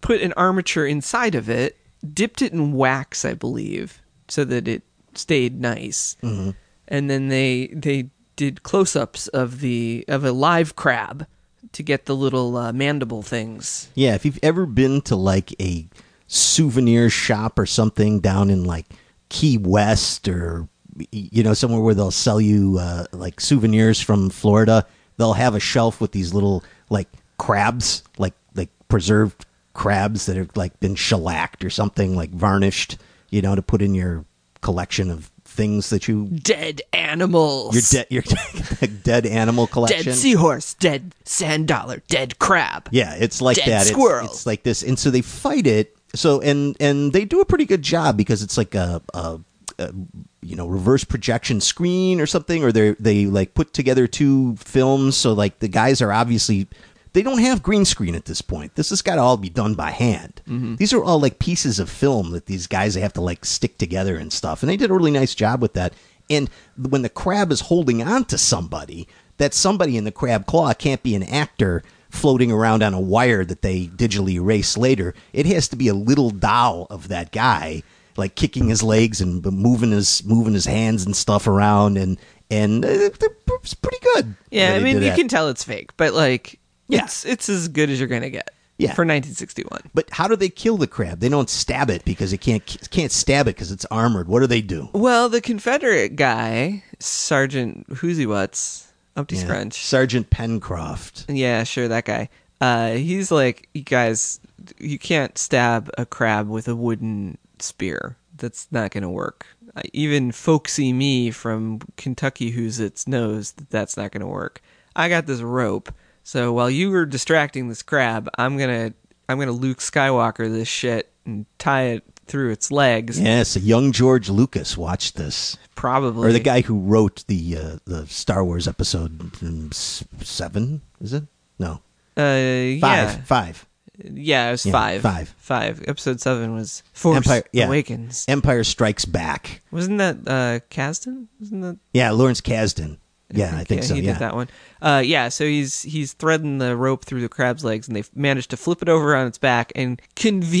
[0.00, 1.78] put an armature inside of it,
[2.12, 4.82] dipped it in wax, I believe, so that it
[5.14, 6.16] stayed nice.
[6.22, 6.50] Mm-hmm.
[6.88, 11.26] And then they they did close-ups of the of a live crab
[11.72, 13.88] to get the little uh, mandible things.
[13.94, 15.86] Yeah, if you've ever been to like a
[16.28, 18.86] souvenir shop or something down in like
[19.28, 20.68] Key West or
[21.10, 25.60] you know somewhere where they'll sell you uh, like souvenirs from Florida, they'll have a
[25.60, 31.64] shelf with these little like crabs, like like preserved crabs that have like been shellacked
[31.64, 32.98] or something like varnished,
[33.30, 34.24] you know, to put in your
[34.60, 37.74] collection of things that you Dead animals.
[38.08, 38.32] your dead
[38.80, 40.04] your dead animal collection.
[40.04, 42.88] Dead seahorse, dead sand dollar, dead crab.
[42.92, 43.80] Yeah, it's like Dead that.
[43.82, 44.26] It's- squirrel.
[44.26, 45.96] It's, like this, and so they fight it.
[46.14, 49.40] So and and they do a pretty good job because it's like a, a,
[49.80, 49.92] a
[50.40, 55.16] you know reverse projection screen or something, or they they like put together two films.
[55.16, 56.68] So like the guys are obviously
[57.12, 58.74] they don't have green screen at this point.
[58.74, 60.42] This has got to all be done by hand.
[60.76, 64.16] These are all like pieces of film that these guys have to like stick together
[64.16, 65.94] and stuff, and they did a really nice job with that.
[66.30, 70.74] And when the crab is holding on to somebody, that somebody in the crab claw
[70.74, 75.14] can't be an actor floating around on a wire that they digitally erase later.
[75.32, 77.82] It has to be a little doll of that guy,
[78.16, 82.18] like kicking his legs and moving his moving his hands and stuff around, and
[82.50, 84.34] and uh, it's pretty good.
[84.50, 85.16] Yeah, I mean you that.
[85.16, 87.04] can tell it's fake, but like Yeah.
[87.04, 88.50] it's it's as good as you're gonna get.
[88.78, 88.94] Yeah.
[88.94, 89.90] For 1961.
[89.92, 91.18] But how do they kill the crab?
[91.18, 94.28] They don't stab it because it can't can't stab it because it's armored.
[94.28, 94.88] What do they do?
[94.92, 99.42] Well, the Confederate guy, Sergeant Whoozy What's, Umpty Yeah.
[99.42, 99.84] Scrunch.
[99.84, 101.24] Sergeant Pencroft.
[101.28, 102.28] Yeah, sure, that guy.
[102.60, 104.38] Uh, he's like, you guys,
[104.78, 108.16] you can't stab a crab with a wooden spear.
[108.36, 109.44] That's not going to work.
[109.76, 114.60] Uh, even folksy me from Kentucky Who's It's knows that that's not going to work.
[114.94, 115.92] I got this rope,
[116.28, 118.92] so while you were distracting this crab, I'm gonna
[119.30, 123.18] I'm gonna Luke Skywalker this shit and tie it through its legs.
[123.18, 127.76] Yes, a young George Lucas watched this, Probably or the guy who wrote the uh,
[127.86, 129.32] the Star Wars episode
[129.72, 130.82] seven.
[131.00, 131.24] Is it?
[131.58, 131.80] No,
[132.16, 132.80] Uh, five.
[132.82, 133.22] yeah.
[133.22, 133.64] Five.
[134.04, 135.00] Yeah, it was Yeah, five.
[135.02, 135.34] five.
[135.38, 135.84] Five.
[135.88, 137.42] Episode seven was Force Empire.
[137.52, 137.66] Yeah.
[137.66, 138.24] Awakens.
[138.28, 139.62] Empire Strikes Back.
[139.72, 141.26] Wasn't that uh Kasdan?
[141.40, 141.78] Wasn't that?
[141.94, 142.98] Yeah, Lawrence Kasdan.
[143.30, 143.94] Yeah, I think so.
[143.94, 144.12] He Yeah.
[144.14, 144.48] did that one.
[144.80, 145.28] Uh, yeah.
[145.28, 148.80] So he's he's threading the rope through the crab's legs, and they've managed to flip
[148.82, 149.70] it over on its back.
[149.76, 150.00] And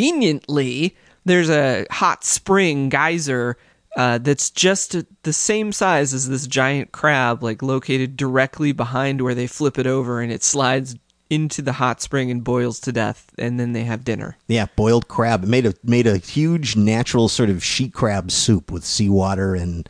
[0.02, 3.56] conveniently, there's a hot spring geyser
[3.96, 9.34] uh, that's just the same size as this giant crab, like located directly behind where
[9.34, 10.94] they flip it over, and it slides
[11.30, 13.26] into the hot spring and boils to death.
[13.38, 14.36] And then they have dinner.
[14.46, 15.42] Yeah, boiled crab.
[15.44, 19.88] It made a made a huge natural sort of sheet crab soup with seawater and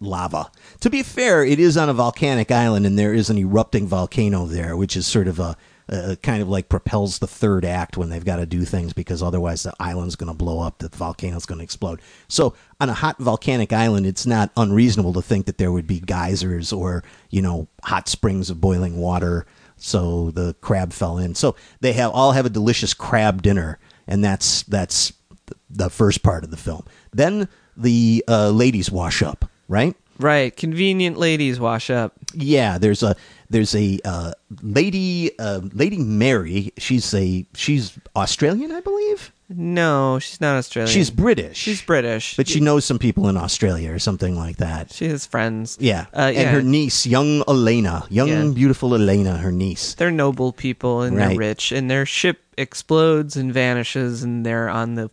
[0.00, 0.50] lava.
[0.80, 4.46] To be fair, it is on a volcanic island, and there is an erupting volcano
[4.46, 5.56] there, which is sort of a,
[5.88, 9.22] a kind of like propels the third act when they've got to do things because
[9.22, 12.00] otherwise the island's going to blow up, the volcano's going to explode.
[12.28, 16.00] So on a hot volcanic island, it's not unreasonable to think that there would be
[16.00, 19.46] geysers or you know hot springs of boiling water.
[19.78, 21.34] So the crab fell in.
[21.34, 25.12] So they have all have a delicious crab dinner, and that's that's
[25.70, 26.84] the first part of the film.
[27.12, 29.94] Then the uh, ladies wash up, right?
[30.18, 30.56] Right.
[30.56, 32.14] Convenient ladies wash up.
[32.32, 33.14] Yeah, there's a
[33.50, 36.72] there's a uh, lady uh, lady Mary.
[36.78, 39.32] She's a she's Australian, I believe.
[39.48, 40.92] No, she's not Australian.
[40.92, 41.56] She's British.
[41.56, 42.34] She's British.
[42.36, 44.92] but she knows some people in Australia or something like that.
[44.92, 45.76] She has friends.
[45.78, 46.40] Yeah, Uh, yeah.
[46.40, 48.50] and her niece, young Elena, young Yeah.
[48.52, 49.94] beautiful Elena, her niece.
[49.94, 51.28] They're noble people and Right.
[51.28, 55.10] they're rich, and their ship explodes and vanishes, and they're on the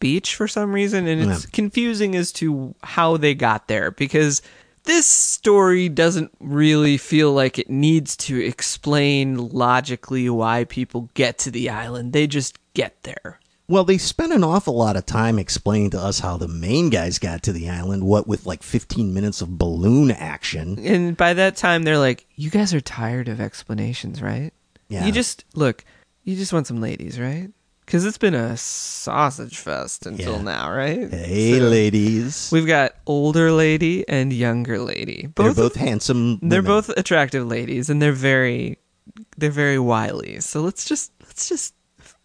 [0.00, 1.50] beach for some reason, and it's Yeah.
[1.52, 4.42] confusing as to how they got there because
[4.84, 11.50] this story doesn't really feel like it needs to explain logically why people get to
[11.50, 12.12] the island.
[12.12, 13.40] They just get there.
[13.66, 17.18] Well, they spent an awful lot of time explaining to us how the main guys
[17.18, 18.04] got to the island.
[18.04, 20.78] What with like 15 minutes of balloon action.
[20.84, 24.52] And by that time, they're like, "You guys are tired of explanations, right?
[24.90, 25.06] Yeah.
[25.06, 25.82] You just look.
[26.24, 27.48] You just want some ladies, right?
[27.84, 30.42] Because it's been a sausage fest until Yeah.
[30.42, 31.10] now, right?
[31.12, 32.48] Hey, So, ladies.
[32.50, 35.28] We've got older lady and younger lady.
[35.36, 36.38] they're Both both handsome.
[36.42, 36.64] they're women.
[36.76, 38.78] both attractive ladies, and they're very
[39.36, 40.40] they're very wily.
[40.40, 41.74] So let's just let's just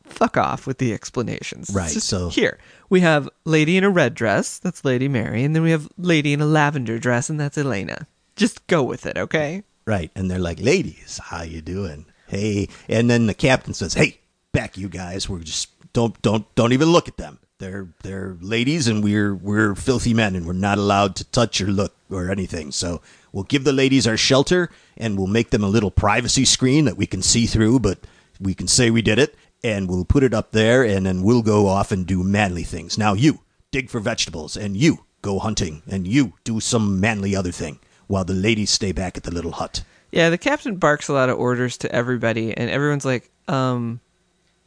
[0.05, 1.69] fuck off with the explanations.
[1.73, 2.57] Right, just- so- here
[2.89, 4.57] we have lady in a red dress.
[4.59, 8.07] That's Lady Mary, and then we have lady in a lavender dress, and that's Elena.
[8.35, 9.63] Just go with it, okay?
[9.85, 12.05] right, and they're like, "Ladies, how you doing?
[12.27, 14.19] Hey." And then the captain says, "Hey,
[14.51, 15.29] back you guys.
[15.29, 17.39] We're just don't don't don't even look at them.
[17.59, 21.67] They're they're ladies, and we're we're filthy men, and we're not allowed to touch or
[21.67, 22.71] look or anything.
[22.71, 26.85] So we'll give the ladies our shelter, and we'll make them a little privacy screen
[26.85, 27.99] that we can see through, but
[28.39, 31.41] we can say we did it, and we'll put it up there, and then we'll
[31.41, 32.97] go off and do manly things.
[32.97, 37.51] Now you dig for vegetables, and you go hunting, and you do some manly other
[37.51, 41.13] thing, while the ladies stay back at the little hut." Yeah, the captain barks a
[41.13, 43.99] lot of orders to everybody, and everyone's like, um,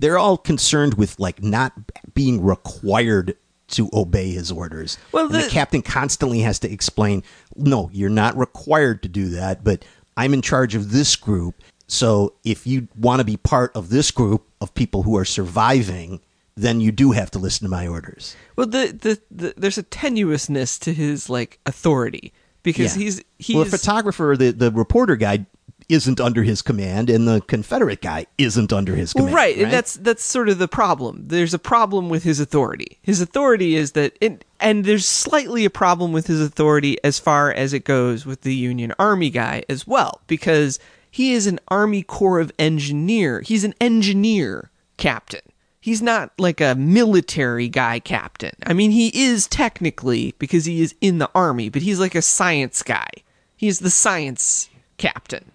[0.03, 1.73] they're all concerned with like not
[2.13, 3.37] being required
[3.69, 4.99] to obey his orders.
[5.13, 7.23] Well, and the, the- captain constantly has to explain,
[7.57, 9.85] "No, you're not required to do that, but
[10.17, 11.55] I'm in charge of this group.
[11.87, 16.21] So if you want to be part of this group of people who are surviving,
[16.57, 19.83] then you do have to listen to my orders." well, the, the, the there's a
[19.85, 23.05] tenuousness to his like authority because Yeah.
[23.05, 25.47] he's he's well, the photographer, the the reporter guy
[25.89, 29.35] isn't under his command, and the Confederate guy isn't under his Well, command.
[29.37, 31.25] right, and that's that's sort of the problem.
[31.29, 32.99] There's a problem with his authority.
[33.03, 37.53] His authority is that, it, and there's slightly a problem with his authority as far
[37.53, 40.79] as it goes with the Union Army guy as well, because
[41.11, 43.41] he is an Army Corps of Engineer.
[43.43, 45.43] He's an engineer captain.
[45.81, 48.53] He's not like a military guy captain.
[48.65, 52.23] I mean, he is technically because he is in the army, but he's like a
[52.23, 53.09] science guy.
[53.57, 55.51] He's the science captain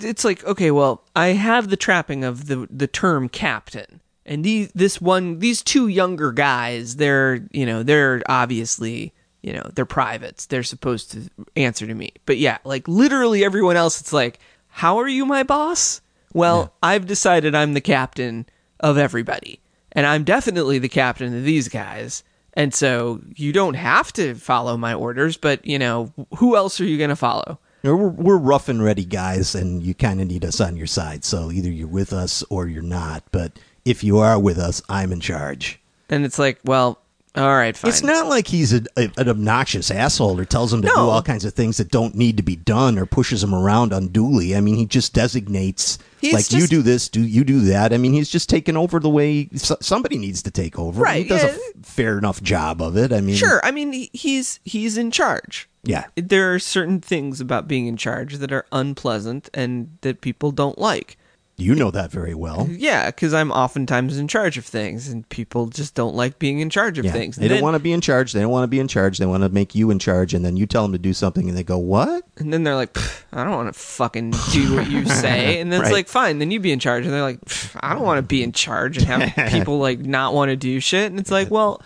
[0.00, 4.70] it's like okay well i have the trapping of the the term captain and these
[4.72, 9.12] this one these two younger guys they're you know they're obviously
[9.42, 13.76] you know they're privates they're supposed to answer to me but yeah like literally everyone
[13.76, 16.00] else it's like how are you my boss
[16.34, 18.46] well i've decided i'm the captain
[18.80, 19.60] of everybody.
[19.92, 22.22] And I'm definitely the captain of these guys.
[22.54, 26.84] And so you don't have to follow my orders, but you know, who else are
[26.84, 27.58] you going to follow?
[27.82, 31.24] We're, we're rough and ready guys, and you kind of need us on your side.
[31.24, 33.24] So either you're with us or you're not.
[33.30, 35.80] But if you are with us, I'm in charge.
[36.08, 37.00] And it's like, well,
[37.34, 37.88] all right, fine.
[37.90, 41.22] It's not like he's a, a, an obnoxious asshole or tells him to do all
[41.22, 44.56] kinds of things that don't need to be done or pushes him around unduly.
[44.56, 47.92] I mean, he just designates He's like you just- do this, do you do that.
[47.92, 51.02] I mean, he's just taking over the way so, somebody needs to take over.
[51.02, 51.52] Right, He does a yeah.
[51.52, 53.12] f- fair enough job of it.
[53.12, 53.60] I mean, Sure.
[53.62, 55.68] I mean, he- he's he's in charge.
[55.84, 56.06] Yeah.
[56.16, 60.78] There are certain things about being in charge that are unpleasant and that people don't
[60.78, 61.16] like.
[61.60, 62.68] You know that very well.
[62.70, 66.70] Yeah, because I'm oftentimes in charge of things, and people just don't like being in
[66.70, 67.10] charge of Yeah.
[67.10, 67.34] things.
[67.34, 68.32] They don't want to be in charge.
[68.32, 69.18] They don't want to be in charge.
[69.18, 71.48] They want to make you in charge, and then you tell them to do something,
[71.48, 74.76] and they go, "What?" And then they're like, "Pff, I don't want to fucking do
[74.76, 75.60] what you say.
[75.60, 75.96] And then it's Right.
[75.96, 77.04] like, fine, then you be in charge.
[77.04, 79.98] And they're like, "Pff, I don't want to be in charge and have people like
[79.98, 81.10] not want to do shit.
[81.10, 81.82] And it's like, well,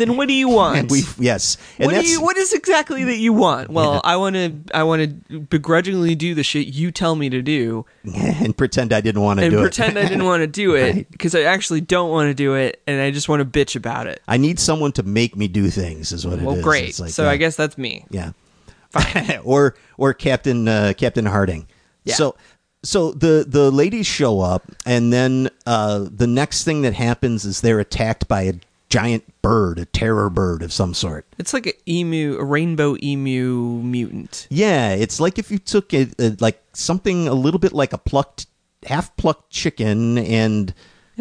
[0.00, 0.90] then what do you want?
[0.90, 3.70] We yes, and what, do that's you, what is exactly that you want?
[3.70, 7.42] Well, I want to, I want to begrudgingly do the shit you tell me to
[7.42, 7.84] do,
[8.14, 9.48] and pretend I didn't want to do it.
[9.48, 10.04] and do pretend it.
[10.04, 13.00] I didn't want to do it because I actually don't want to do it, and
[13.00, 14.22] I just want to bitch about it.
[14.26, 16.12] I need someone to make me do things.
[16.12, 16.46] Is what it is.
[16.46, 16.90] Well, great.
[16.90, 17.30] It's like, so yeah.
[17.30, 18.06] I guess that's me.
[18.10, 18.32] Yeah.
[19.44, 21.68] or or Captain uh, Captain Harding.
[22.04, 22.14] Yeah.
[22.14, 22.36] So
[22.82, 27.60] so the the ladies show up and then uh, the next thing that happens is
[27.60, 28.54] they're attacked by a
[28.90, 31.24] giant bird, a terror bird of some sort.
[31.38, 34.46] It's like an emu, a rainbow emu mutant.
[34.50, 37.98] Yeah, it's like if you took a, a like something a little bit like a
[37.98, 38.46] plucked
[38.84, 40.74] half plucked chicken and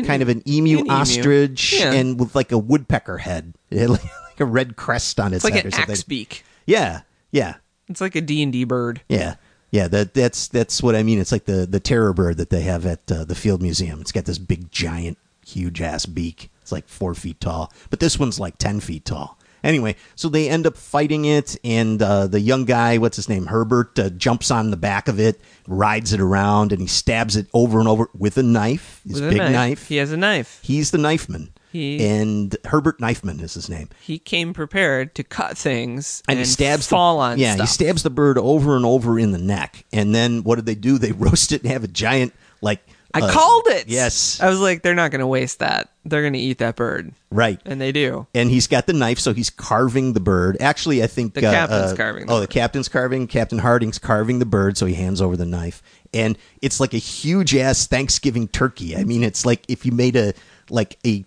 [0.05, 0.93] kind of an emu an emu.
[0.93, 1.91] ostrich Yeah.
[1.93, 3.53] and with like a woodpecker head.
[3.72, 5.91] Like, like a red crest on its It's like head an or something.
[5.91, 6.43] axe beak.
[6.65, 7.01] Yeah.
[7.32, 7.55] Yeah.
[7.89, 9.01] It's like a D&D bird.
[9.09, 9.36] Yeah,
[9.72, 9.88] yeah.
[9.88, 11.20] That that's that's what I mean.
[11.20, 13.99] It's like the the terror bird that they have at uh, the Field Museum.
[13.99, 15.17] It's got this big, giant,
[15.54, 16.50] huge ass beak.
[16.62, 19.38] It's like four feet tall, but this one's like ten feet tall.
[19.62, 23.47] Anyway, so they end up fighting it, and uh, the young guy, what's his name,
[23.47, 27.47] Herbert, uh, jumps on the back of it, rides it around, and he stabs it
[27.54, 29.02] over and over with a knife.
[29.06, 29.52] His With a big knife.
[29.52, 29.88] knife.
[29.89, 30.62] He has a knife.
[30.64, 33.89] He's the knifeman, He- and Herbert Knifeman is his name.
[34.02, 37.68] He came prepared to cut things and, and, he stabs fall the, on yeah stuff.
[37.68, 40.76] he stabs the bird over and over in the neck and then what did they
[40.76, 42.82] do they roast it and have a giant like
[43.14, 43.88] I uh, called it.
[43.88, 44.39] yes.
[44.39, 45.89] I was like, they're not going to waste that.
[46.05, 47.60] They're going to eat that bird, right.
[47.66, 48.28] And they do.
[48.34, 50.57] and he's got the knife so he's carving the bird.
[50.60, 53.99] Actually i think The uh, captain's uh, carving the oh the captain's carving captain harding's
[53.99, 55.82] carving the bird so he hands over the knife.
[56.14, 58.95] And it's like a huge ass thanksgiving turkey.
[58.95, 60.34] I mean it's like if you made a
[60.70, 61.26] like a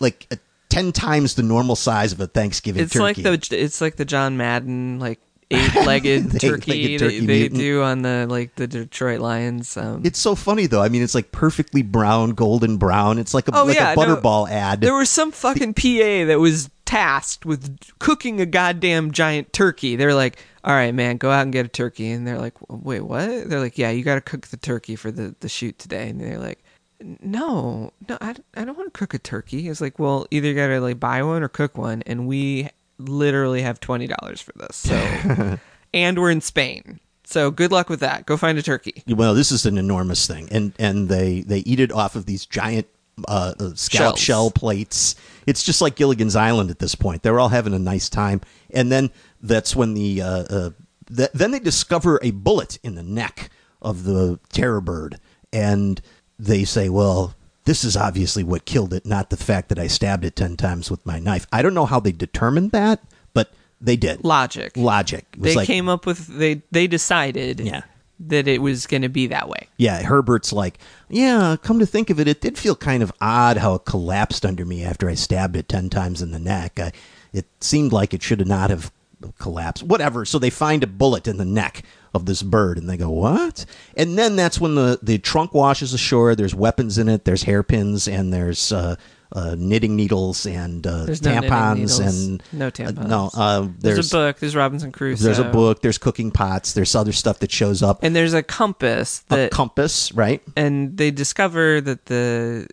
[0.00, 3.22] like a 10 times the normal size of a thanksgiving It's turkey.
[3.22, 5.20] like the it's like the John Madden like
[5.50, 7.60] eight-legged turkey, eight-legged they, they mutant.
[7.60, 9.76] do on the like the Detroit Lions.
[9.76, 10.82] Um, It's so funny though.
[10.82, 13.18] I mean, it's like perfectly brown, golden brown.
[13.18, 14.80] It's like a Oh, like yeah, a no, butterball ad.
[14.80, 19.96] There was some fucking PA that was tasked with cooking a goddamn giant turkey.
[19.96, 23.00] They're like, "All right, man, go out and get a turkey." And they're like, "Wait,
[23.02, 26.08] what?" They're like, "Yeah, you got to cook the turkey for the the shoot today."
[26.08, 26.62] And they're like,
[27.00, 30.54] "No, no, I, I don't want to cook a turkey." It's like, "Well, either you
[30.54, 32.68] got to like buy one or cook one." And we
[32.98, 34.76] literally have twenty dollars for this.
[34.76, 35.58] So,
[35.94, 37.00] and we're in Spain.
[37.24, 38.24] So good luck with that.
[38.24, 39.02] Go find a turkey.
[39.08, 42.46] well, this is an enormous thing, and and they they eat it off of these
[42.46, 42.86] giant
[43.26, 44.20] uh, uh, scallop Shells.
[44.20, 45.16] shell plates.
[45.46, 47.22] It's just like Gilligan's Island at this point.
[47.22, 48.42] They're all having a nice time,
[48.72, 50.70] and then that's when the uh, uh,
[51.14, 53.50] th- then they discover a bullet in the neck
[53.82, 55.18] of the terror bird,
[55.52, 56.00] and
[56.38, 57.34] they say, well.
[57.66, 60.90] This is obviously what killed it, not the fact that I stabbed it 10 times
[60.90, 61.46] with my knife.
[61.52, 63.00] I don't know how they determined that,
[63.34, 64.24] but they did.
[64.24, 64.72] Logic.
[64.76, 65.26] Logic.
[65.36, 67.82] They like- came up with they they decided Yeah.
[68.20, 69.68] that it was going to be that way.
[69.76, 70.78] Yeah, Herbert's like,
[71.10, 74.46] yeah, come to think of it, it did feel kind of odd how it collapsed
[74.46, 76.80] under me after I stabbed it 10 times in the neck.
[76.80, 76.92] I,
[77.32, 78.90] it seemed like it should not have
[79.38, 79.82] collapsed.
[79.84, 80.24] Whatever.
[80.24, 81.82] So they find a bullet in the neck
[82.14, 83.64] of this bird and they go, what?
[83.96, 86.34] And then that's when the, the trunk washes ashore.
[86.34, 88.96] There's weapons in it, there's hairpins, and there's uh,
[89.32, 91.74] uh, knitting needles and uh, There's no tampons.
[91.76, 91.98] needles.
[91.98, 93.06] and No uh, tampons.
[93.08, 94.38] no, uh, There's, there's, a book.
[94.38, 95.24] There's Robinson Crusoe.
[95.24, 98.02] There's a book, there's cooking pots, there's other stuff that shows up.
[98.02, 100.42] and there's a compass a compass, right?
[100.56, 102.68] and they discover that the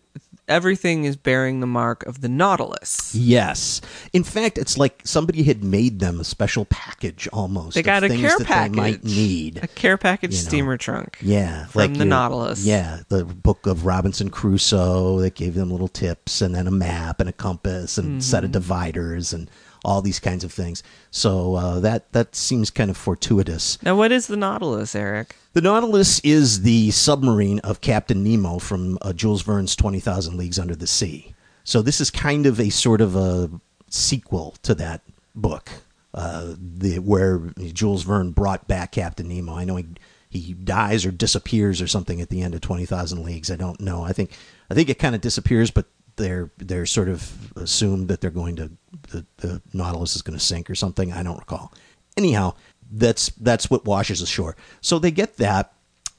[0.48, 3.14] everything is bearing the mark of the Nautilus.
[3.16, 3.80] Yes.
[4.12, 7.76] In fact, it's like somebody had made them a special package almost.
[7.76, 8.72] They got a things care that package.
[8.76, 9.60] they might need.
[9.64, 10.48] A care package You know.
[10.50, 11.18] steamer trunk.
[11.22, 12.66] Yeah, From the you- Nautilus.
[12.66, 17.20] Yeah, the book of Robinson Crusoe that gave them little tips, and then a map
[17.20, 18.54] and a compass and a set of Mm-hmm.
[18.54, 19.50] dividers and
[19.84, 20.84] all these kinds of things.
[21.12, 23.82] So uh, that that seems kind of fortuitous.
[23.84, 25.36] Now, what is the Nautilus, Eric?
[25.54, 30.58] The Nautilus is the submarine of Captain Nemo from uh, Jules Verne's Twenty Thousand Leagues
[30.60, 31.34] Under the Sea.
[31.64, 33.50] So this is kind of a sort of a
[33.90, 35.02] sequel to that
[35.36, 35.70] book,
[36.14, 37.40] uh, the where
[37.74, 39.56] Jules Verne brought back Captain Nemo.
[39.56, 39.86] I know he
[40.30, 43.52] he dies or disappears or something at the end of Twenty Thousand Leagues.
[43.52, 44.04] I don't know.
[44.04, 44.32] I think
[44.70, 48.56] I think it kind of disappears, but they're they're sort of assumed that they're going
[48.58, 48.72] to
[49.10, 51.12] the, the Nautilus is going to sink or something.
[51.12, 51.74] I don't recall.
[52.18, 52.56] Anyhow,
[52.92, 54.56] that's that's what washes ashore.
[54.82, 55.74] So they get that,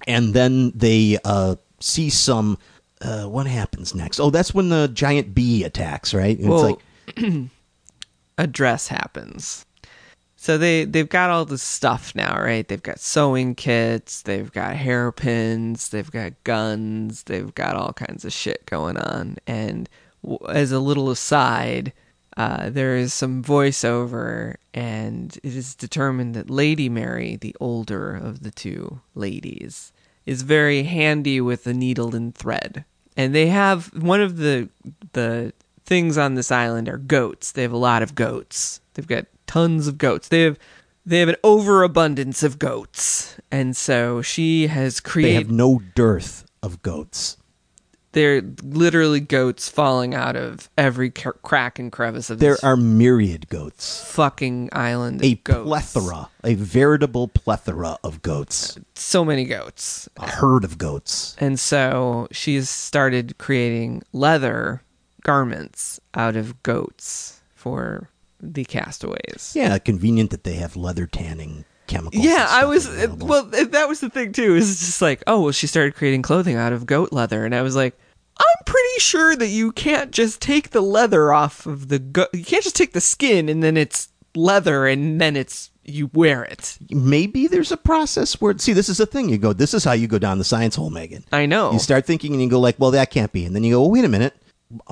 [0.06, 2.58] and then they uh, see some.
[3.00, 4.18] Uh, what happens next?
[4.18, 6.38] Oh, that's when the giant bee attacks, right?
[6.38, 6.78] And Well,
[7.08, 7.50] it's like
[8.38, 9.66] a dress happens.
[10.44, 12.68] So they they've got all this stuff now, right?
[12.68, 18.32] They've got sewing kits, they've got hairpins, they've got guns, they've got all kinds of
[18.34, 19.38] shit going on.
[19.46, 19.88] And
[20.50, 21.94] as a little aside,
[22.36, 28.42] uh, there is some voiceover, and it is determined that Lady Mary, the older of
[28.42, 29.94] the two ladies,
[30.26, 32.84] is very handy with a needle and thread.
[33.16, 34.68] And they have one of the
[35.14, 35.54] the
[35.86, 37.50] things on this island are goats.
[37.50, 38.82] They have a lot of goats.
[38.92, 40.28] They've got tons of goats.
[40.28, 40.58] They have
[41.06, 45.30] they have an overabundance of goats, and so she has created.
[45.30, 47.36] they have no dearth of goats.
[48.12, 52.76] they're literally goats falling out of every cr- crack and crevice of There this are
[52.76, 54.02] myriad goats.
[54.12, 55.20] fucking island.
[55.20, 55.66] Of A goats.
[55.66, 58.78] plethora, a veritable plethora of goats.
[58.94, 60.08] so many goats.
[60.16, 61.34] A herd of goats.
[61.38, 64.80] And so she's started creating leather
[65.22, 68.08] garments out of goats for
[68.52, 69.52] the castaways.
[69.54, 72.24] Yeah, convenient that they have leather tanning chemicals.
[72.24, 73.26] Yeah, I was available.
[73.26, 73.44] well.
[73.44, 74.54] That was the thing too.
[74.56, 77.62] Is just like, oh, well, she started creating clothing out of goat leather, and I
[77.62, 77.98] was like,
[78.38, 82.28] I'm pretty sure that you can't just take the leather off of the goat.
[82.32, 86.42] You can't just take the skin and then it's leather and then it's you wear
[86.42, 86.78] it.
[86.90, 89.92] maybe there's a process where see this is the thing you go this is how
[89.92, 91.72] you go down the science hole megan I know.
[91.72, 93.82] you start thinking and you go like well that can't be and then you go
[93.82, 94.34] well, wait a minute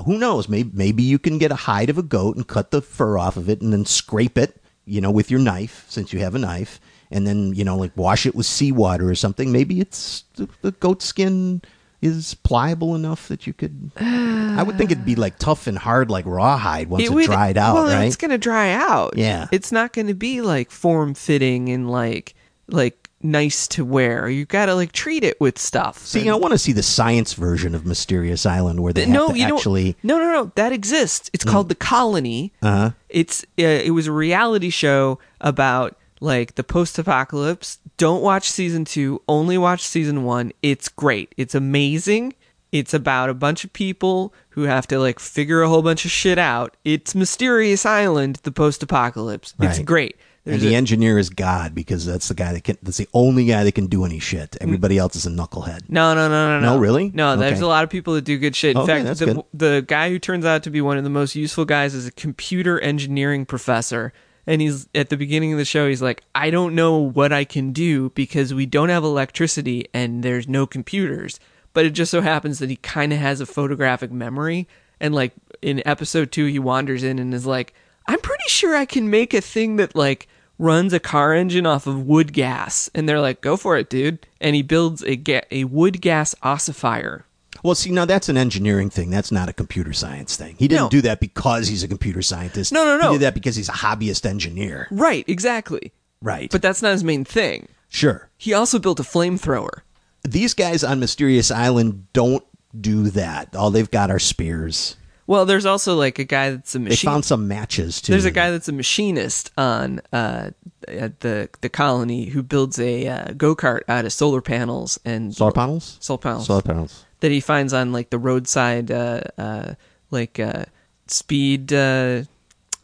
[0.04, 2.80] who knows maybe maybe you can get a hide of a goat and cut the
[2.82, 6.18] fur off of it and then scrape it you know with your knife since you
[6.20, 6.80] have a knife
[7.10, 10.70] and then you know like wash it with seawater or something maybe it's the, the
[10.72, 11.62] goat skin
[12.00, 16.10] is pliable enough that you could i would think it'd be like tough and hard
[16.10, 19.14] like rawhide once it, would- dried out well, right it's gonna dry out.
[19.16, 19.46] Yeah.
[19.52, 22.34] it's not gonna be like form fitting and like
[22.68, 24.28] like nice to wear.
[24.28, 25.98] You gotta like treat it with stuff.
[25.98, 29.10] See, And- I want to see the science version of Mysterious Island where they have
[29.10, 29.92] no, to you actually.
[29.92, 30.04] don't.
[30.04, 30.52] No, no, no.
[30.54, 31.30] That exists.
[31.32, 32.52] It's called the Colony.
[32.62, 32.90] Uh-huh.
[33.08, 37.78] It's uh, it was a reality show about like the post-apocalypse.
[37.96, 39.20] Don't watch season two.
[39.28, 40.52] Only watch season one.
[40.62, 41.34] It's great.
[41.36, 42.34] It's amazing.
[42.70, 46.10] It's about a bunch of people who have to like figure a whole bunch of
[46.10, 46.74] shit out.
[46.84, 49.54] It's Mysterious Island, the post-apocalypse.
[49.60, 50.16] It's great.
[50.44, 52.76] And the a- engineer is God because that's the guy that can.
[52.82, 54.56] That's the only guy that can do any shit.
[54.60, 54.64] Hmm.
[54.64, 55.82] Everybody else is a knucklehead.
[55.88, 56.74] No, no, no, no, no.
[56.74, 57.10] No, really?
[57.14, 57.62] No, there's Okay.
[57.62, 58.72] a lot of people that do good shit.
[58.76, 59.42] In Okay, fact, the, good.
[59.54, 62.12] the guy who turns out to be one of the most useful guys is a
[62.12, 64.12] computer engineering professor.
[64.44, 67.44] And he's at the beginning of the show, he's like, I don't know what I
[67.44, 71.38] can do because we don't have electricity and there's no computers.
[71.74, 74.66] But it just so happens that he kind of has a photographic memory.
[74.98, 75.32] And like
[75.62, 77.72] in episode two, he wanders in and is like,
[78.08, 80.26] I'm pretty sure I can make a thing that like
[80.62, 82.88] runs a car engine off of wood gas.
[82.94, 84.26] And they're like, go for it, dude.
[84.40, 87.24] And he builds a, ga- a wood gas ossifier.
[87.64, 89.10] Well, see, now that's an engineering thing.
[89.10, 90.56] That's not a computer science thing.
[90.58, 90.88] He didn't No.
[90.88, 92.72] do that because he's a computer scientist.
[92.72, 93.12] No, no, no.
[93.12, 94.88] He did that because he's a hobbyist engineer.
[94.90, 95.92] Right, exactly.
[96.20, 96.50] Right.
[96.50, 97.68] But that's not his main thing.
[97.88, 99.80] sure, He also built a flamethrower.
[100.22, 102.44] these guys on Mysterious Island don't
[102.80, 103.54] do that.
[103.54, 104.96] All they've got are spears.
[105.26, 107.08] Well, there's also like a guy that's a They machine.
[107.10, 108.12] found some matches too.
[108.12, 110.50] There's a guy that's a machinist on uh,
[110.88, 115.34] at the the colony who builds a uh, go kart out of solar panels and
[115.34, 115.96] solar panels.
[116.00, 117.04] solar panels Solar panels.
[117.20, 119.74] that he finds on like the roadside, uh, uh,
[120.10, 120.64] like uh,
[121.06, 122.22] speed, uh,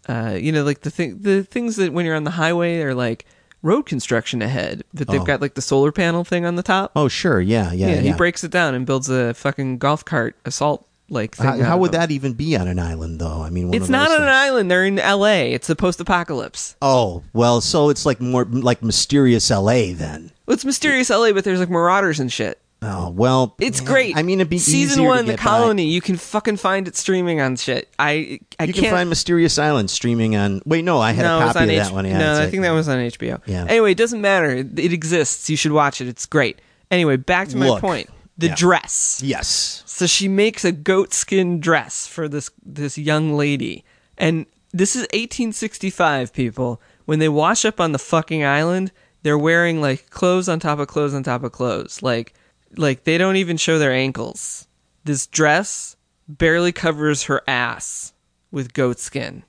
[0.09, 2.95] uh, you know, like the thing, the things that when you're on the highway are
[2.95, 3.27] like
[3.63, 5.25] road construction ahead, but they've Oh.
[5.25, 6.93] got like the solar panel thing on the top.
[6.95, 7.41] Oh, sure.
[7.41, 8.01] Yeah, yeah, yeah, yeah.
[8.01, 11.37] he breaks it down and builds a fucking golf cart assault like.
[11.37, 12.01] How, how would them.
[12.01, 13.43] that even be on an island, though?
[13.43, 14.71] I mean, one It's not on an island.
[14.71, 15.53] They're in L.A.
[15.53, 16.77] It's the post-apocalypse.
[16.83, 19.93] Oh well, so it's like more like mysterious L.A.
[19.93, 20.33] then.
[20.47, 22.61] Well, it's mysterious L.A., but there's like marauders and shit.
[22.81, 24.17] Oh well, It's great.
[24.17, 25.43] I mean, it'd be season one, The get by.
[25.43, 25.87] Colony.
[25.87, 27.89] You can fucking find it streaming on shit.
[27.99, 30.63] I I You can't can find Mysterious Island streaming on.
[30.65, 32.07] Wait, no, I had no, a copy of H- that one.
[32.07, 33.41] Yeah, no, I think that was on HBO.
[33.47, 33.65] Yeah.
[33.69, 34.51] Anyway, it doesn't matter.
[34.51, 35.51] It, it exists.
[35.51, 36.07] You should watch it.
[36.07, 36.61] It's great.
[36.89, 37.81] Anyway, back to my Look.
[37.81, 38.09] point.
[38.39, 38.55] The Yeah.
[38.55, 39.21] dress.
[39.25, 39.83] Yes.
[39.85, 43.85] So she makes a goatskin dress for this this young lady,
[44.17, 46.81] and This is 1865, people.
[47.07, 50.89] When they wash up on the fucking island, they're wearing like clothes on top of
[50.89, 52.03] clothes on top of clothes.
[52.03, 52.35] Like,
[52.77, 54.69] like they don't even show their ankles.
[55.05, 55.97] This dress
[56.29, 58.13] barely covers her ass
[58.51, 59.43] with goatskin.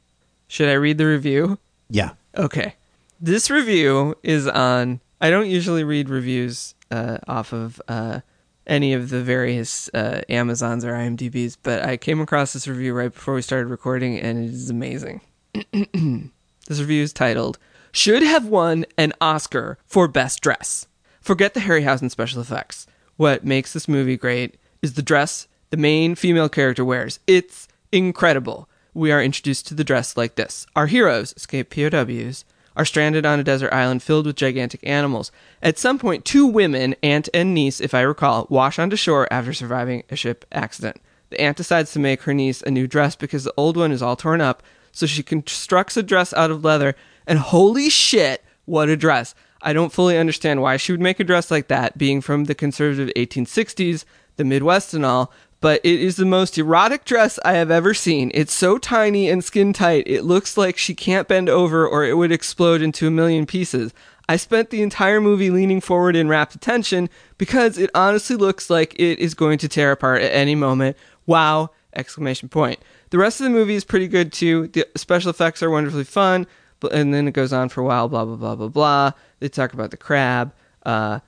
[0.48, 1.60] Should I read the review?
[1.90, 2.12] Yeah.
[2.38, 2.76] Okay.
[3.20, 5.02] This review is on.
[5.20, 8.22] I don't usually read reviews uh, off of uh,
[8.70, 13.14] any of the various uh, Amazons or IMDb's, but I came across this review right
[13.14, 15.22] before we started recording, and it is amazing.
[15.74, 17.58] this review is titled
[17.92, 20.88] "Should Have Won an Oscar for Best Dress."
[21.20, 22.88] Forget the Harryhausen special effects.
[23.18, 27.20] What makes this movie great is the dress the main female character wears.
[27.28, 28.68] It's incredible.
[28.94, 30.66] We are introduced to the dress like this.
[30.76, 32.44] Our heroes, escape POWs,
[32.80, 35.34] are stranded on a desert island filled with gigantic animals.
[35.62, 39.52] At some point, two women, aunt and niece, if I recall, wash onto shore after
[39.52, 40.96] surviving a ship accident.
[41.30, 44.02] The aunt decides to make her niece a new dress because the old one is
[44.02, 44.64] all torn up,
[44.94, 46.96] so she constructs a dress out of leather,
[47.28, 49.36] and holy shit, what a dress!
[49.62, 52.56] I don't fully understand why she would make a dress like that, being from the
[52.56, 54.06] conservative 1860s,
[54.38, 58.32] the Midwest and all, but it is the most erotic dress I have ever seen.
[58.34, 62.18] It's so tiny and skin tight, it looks like she can't bend over or it
[62.18, 63.94] would explode into a million pieces.
[64.30, 68.94] I spent the entire movie leaning forward in rapt attention because it honestly looks like
[69.00, 70.98] it is going to tear apart at any moment.
[71.26, 71.72] Wow!
[71.96, 72.80] Exclamation point.
[73.10, 74.68] The rest of the movie is pretty good too.
[74.68, 76.46] The special effects are wonderfully fun,
[76.92, 78.08] and then it goes on for a while.
[78.08, 79.12] Blah blah blah blah blah.
[79.40, 80.54] They talk about the crab.
[80.86, 81.22] Uh,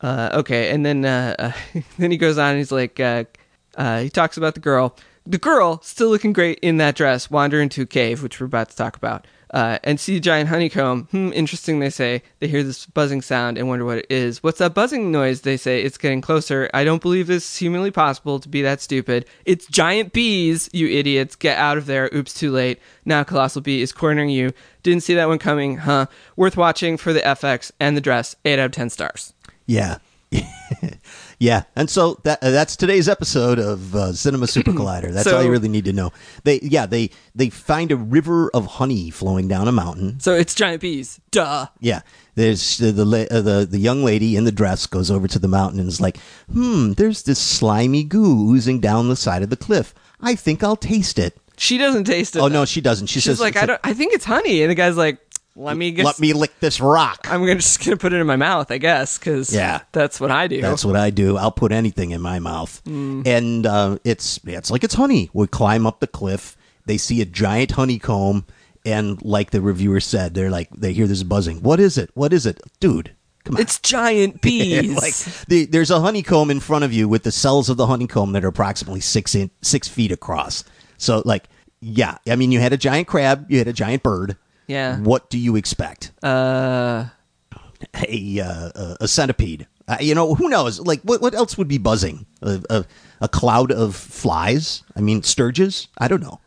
[0.00, 1.52] uh, okay, and then uh, uh,
[1.98, 2.52] then he goes on.
[2.52, 2.98] and He's like,
[3.78, 4.94] uh, he talks about the girl.
[5.24, 8.70] The girl still looking great in that dress, wander into a cave, which we're about
[8.70, 11.06] to talk about, uh, and see a giant honeycomb.
[11.10, 11.78] Hmm, interesting.
[11.78, 14.42] They say they hear this buzzing sound and wonder what it is.
[14.42, 15.42] What's that buzzing noise?
[15.42, 16.70] They say it's getting closer.
[16.74, 19.26] I don't believe this is humanly possible to be that stupid.
[19.44, 21.36] It's giant bees, you idiots!
[21.36, 22.10] Get out of there!
[22.12, 22.80] Oops, too late.
[23.04, 24.52] Now colossal bee is cornering you.
[24.82, 26.06] Didn't see that one coming, huh?
[26.36, 28.34] Worth watching for the FX and the dress.
[28.44, 29.34] Eight out of ten stars.
[29.66, 29.98] Yeah.
[31.38, 31.62] yeah.
[31.76, 35.12] And so that uh, that's today's episode of uh, Cinema Super Collider.
[35.12, 36.12] That's So- all you really need to know.
[36.44, 40.20] They yeah, they they find a river of honey flowing down a mountain.
[40.20, 41.20] So it's giant bees.
[41.30, 41.66] Duh.
[41.80, 42.00] Yeah.
[42.34, 45.48] There's the the uh, the, the young lady in the dress goes over to the
[45.48, 46.18] mountain and is like,
[46.52, 49.92] "Hmm, there's this slimy goo oozing down the side of the cliff.
[50.20, 52.38] I think I'll taste it." She doesn't taste it.
[52.38, 53.08] Oh no, she doesn't.
[53.08, 53.80] She She's says like, I don't.
[53.82, 55.18] I think it's honey, and the guy's like,
[55.58, 56.04] "Let me get.
[56.04, 57.26] Let me lick this rock.
[57.30, 59.80] I'm gonna just gonna put it in my mouth, I guess, because Yeah.
[59.92, 60.60] that's what I do.
[60.62, 61.36] That's what I do.
[61.36, 65.30] I'll put anything in my mouth, and uh, it's it's like it's honey.
[65.32, 66.56] We climb up the cliff.
[66.86, 68.46] They see a giant honeycomb,
[68.86, 71.58] and like the reviewer said, they're like they hear this buzzing.
[71.62, 72.10] What is it?
[72.14, 73.14] What is it, dude?
[73.44, 73.62] Come on.
[73.62, 74.94] it's giant bees.
[74.96, 75.14] like
[75.48, 78.44] the, there's a honeycomb in front of you with the cells of the honeycomb that
[78.44, 80.64] are approximately six in, six feet across.
[80.98, 81.48] So like,
[81.80, 84.36] yeah, I mean, you had a giant crab, you had a giant bird.
[84.68, 84.98] Yeah.
[85.00, 86.12] What do you expect?
[86.22, 87.06] uh,
[88.08, 89.66] a uh, a- centipede.
[89.88, 90.78] Uh, you know, who knows?
[90.80, 92.26] Like, what what else would be buzzing?
[92.42, 92.84] A, a,
[93.22, 94.82] a cloud of flies?
[94.94, 95.88] I mean, stirges?
[95.98, 96.40] I don't know.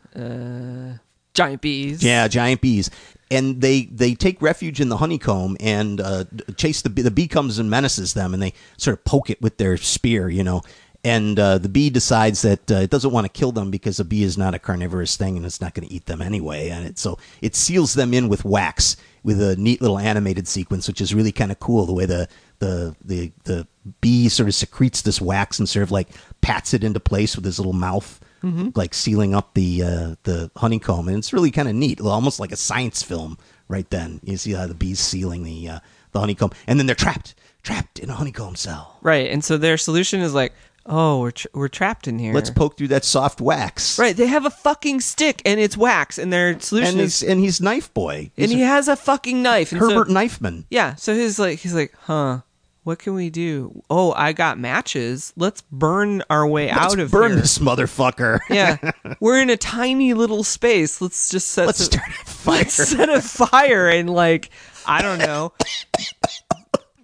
[1.33, 2.03] giant bees.
[2.03, 2.89] Yeah, giant bees.
[3.31, 6.25] And they, they take refuge in the honeycomb and uh,
[6.57, 7.01] chase the bee.
[7.01, 10.29] The bee comes and menaces them, and they sort of poke it with their spear,
[10.29, 10.61] you know.
[11.03, 14.05] And uh, the bee decides that uh, it doesn't want to kill them because a
[14.05, 16.69] bee is not a carnivorous thing and it's not going to eat them anyway.
[16.69, 20.87] And it, so it seals them in with wax with a neat little animated sequence,
[20.87, 21.85] which is really kind of cool.
[21.85, 22.27] The way the,
[22.59, 23.67] the the the
[24.01, 26.09] bee sort of secretes this wax and sort of like
[26.41, 28.19] pats it into place with his little mouth
[28.75, 32.51] like sealing up the uh, the honeycomb, and it's really kind of neat, almost like
[32.51, 33.37] a science film.
[33.67, 35.79] Right then, you see how the bees sealing the uh,
[36.11, 38.97] the honeycomb, and then they're trapped, trapped in a honeycomb cell.
[39.01, 40.53] Right, and so their solution is like,
[40.85, 42.33] oh, we're tra- we're trapped in here.
[42.33, 43.97] Let's poke through that soft wax.
[43.99, 47.29] Right, they have a fucking stick and it's wax, and their solution and is, he's
[47.29, 48.31] and he's knife boy.
[48.37, 49.71] and He's he has a fucking knife.
[49.71, 50.65] And so- Herbert Knifeman.
[50.69, 52.41] Yeah, so he's like, he's like, huh.
[52.83, 53.83] What can we do?
[53.91, 55.33] Oh, I got matches.
[55.37, 57.41] Let's burn our way Let's out of burn here.
[57.41, 58.39] this motherfucker.
[58.49, 58.77] Yeah,
[59.19, 60.99] we're in a tiny little space.
[60.99, 61.67] Let's just set.
[61.67, 62.57] Let's some- start a fire.
[62.57, 64.49] Let's set a fire and like
[64.87, 65.53] I don't know,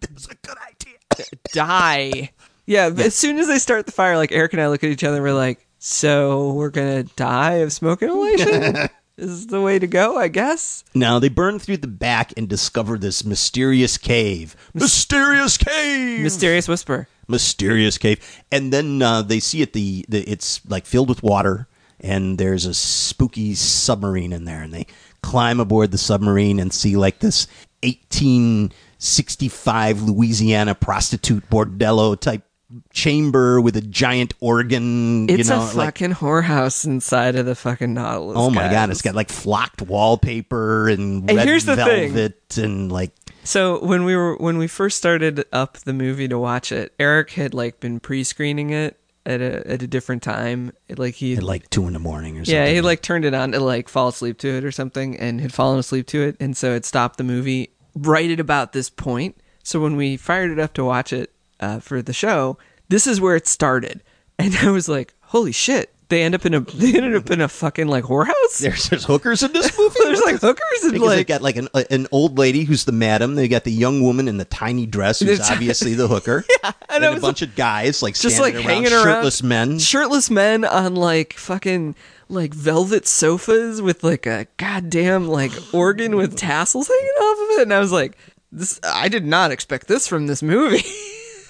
[0.02, 1.26] It's a good idea.
[1.54, 2.32] die.
[2.68, 4.92] Yeah, but as soon as they start the fire, like Eric and I look at
[4.92, 8.90] each other, we're like, "So we're gonna die of smoke inhalation?
[9.18, 12.98] is the way to go, I guess." Now they burn through the back and discover
[13.00, 14.56] this mysterious cave.
[14.74, 16.22] Mysterious cave.
[16.22, 17.08] Mysterious whisper.
[17.30, 18.20] mysterious cave
[18.52, 21.68] and then uh, they see it the, the it's like filled with water
[22.00, 24.86] and there's a spooky submarine in there and they
[25.22, 27.48] climb aboard the submarine and see like this
[27.84, 32.44] 1865 louisiana prostitute bordello type
[32.92, 35.30] chamber with a giant organ.
[35.30, 38.38] It's you know, a like- fucking whorehouse inside of the fucking Nautilus.
[38.38, 38.72] oh my guys.
[38.72, 42.12] god, it's got like flocked wallpaper and And here's the thing.
[42.14, 43.12] velvet and like
[43.44, 47.32] So when we were when we first started up the movie to watch it, Eric
[47.32, 50.72] had like been pre-screening it at a at a different time.
[50.96, 52.54] Like he at like two in the morning or something.
[52.56, 55.40] yeah, he like turned it on to like fall asleep to it or something, and
[55.42, 58.90] had fallen asleep to it, and so it stopped the movie right at about this
[58.90, 59.38] point.
[59.64, 62.58] So when we fired it up to watch it uh, for the show,
[62.90, 64.04] this is where it started,
[64.40, 67.42] and I was like, "Holy shit!" They end up in a they ended up in
[67.42, 68.60] a fucking like whorehouse.
[68.60, 69.96] There's, there's hookers in this movie.
[70.04, 72.92] There's like hookers and Because they like got like an an old lady who's the
[72.92, 73.36] madam.
[73.36, 76.46] They got the young woman in the tiny dress who's obviously the hooker.
[76.64, 79.80] and and, a bunch of guys like just like around, hanging around shirtless men.
[79.80, 81.96] shirtless men on like fucking
[82.30, 87.62] like velvet sofas with like a goddamn like organ with tassels hanging off of it
[87.64, 88.18] and i was like
[88.52, 90.84] this i did not expect this from this movie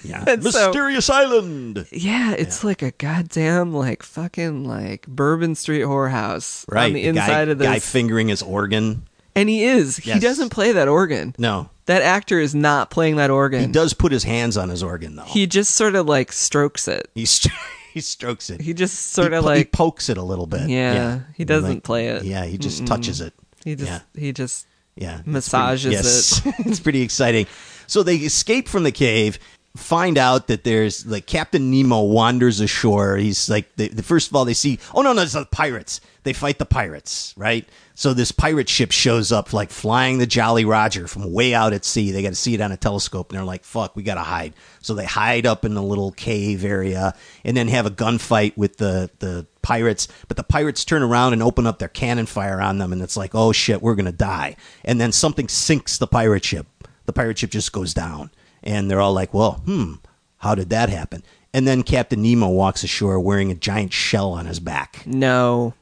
[0.04, 1.86] Yeah, And so- mysterious island.
[1.90, 7.08] yeah it's like a goddamn like fucking like bourbon street whorehouse Right, on the guy,
[7.08, 9.08] inside of this guy fingering his organ.
[9.34, 13.30] and he is he doesn't play that organ No, that actor is not playing that
[13.30, 15.24] organ he does put his hands on his organ though.
[15.24, 17.52] he just sort of like strokes it he st-
[17.94, 18.60] he strokes it.
[18.60, 20.68] he just sort He of po- he like pokes it a little bit.
[20.68, 22.22] Yeah, he doesn't Like, play it.
[22.24, 23.32] Yeah, he just touches it.
[23.64, 24.00] he just yeah.
[24.20, 25.22] he just Yeah.
[25.26, 26.66] massages pretty- yes.
[26.66, 27.46] it's pretty exciting.
[27.88, 29.38] So they escape from the cave,
[29.78, 33.16] find out that there's like Captain Nemo wanders ashore.
[33.16, 36.00] He's like the, the first of all they see oh no no it's the pirates.
[36.24, 37.66] They fight the pirates, right?
[37.94, 41.84] So this pirate ship shows up like flying the Jolly Roger from way out at
[41.84, 42.10] sea.
[42.10, 44.20] They got to see it on a telescope and they're like, "Fuck, we got to
[44.20, 44.52] hide."
[44.82, 47.14] So they hide up in the little cave area
[47.44, 51.42] and then have a gunfight with the the pirates, but the pirates turn around and
[51.42, 54.56] open up their cannon fire on them and it's like, "Oh shit, we're to die."
[54.84, 56.66] And then something sinks the pirate ship.
[57.06, 58.30] The pirate ship just goes down.
[58.62, 59.94] And they're all like, "Well, hmm,
[60.38, 61.22] how did that happen?"
[61.54, 65.02] And then Captain Nemo walks ashore wearing a giant shell on his back.
[65.06, 65.74] No.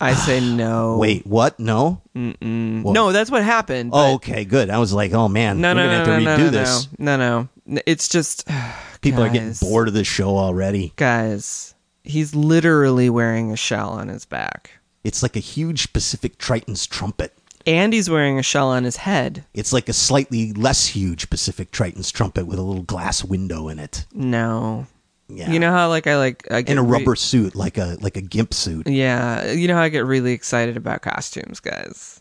[0.00, 0.98] I say no.
[0.98, 1.58] Wait, what?
[1.58, 2.02] No?
[2.14, 3.90] No, that's what happened.
[3.92, 4.70] Oh, okay, good.
[4.70, 6.50] I was like, oh man, no, we're no, gonna no, have to no, redo no,
[6.50, 6.88] this.
[6.98, 7.80] no, no, no.
[7.86, 8.48] It's just
[9.00, 10.92] People are getting guys, bored of this show already.
[10.96, 14.72] Guys, he's literally wearing a shell on his back,
[15.04, 17.32] It's like a huge Pacific Triton's trumpet.
[17.68, 19.44] And he's wearing a shell on his head.
[19.54, 23.78] It's like a slightly less huge Pacific Triton's trumpet with a little glass window in
[23.78, 24.06] it.
[24.12, 24.86] No,
[25.28, 27.76] Yeah, you know how like I like I get in a re- rubber suit, like
[27.78, 28.86] a like a gimp suit.
[28.88, 32.20] yeah, you know how I get really excited about costumes, guys.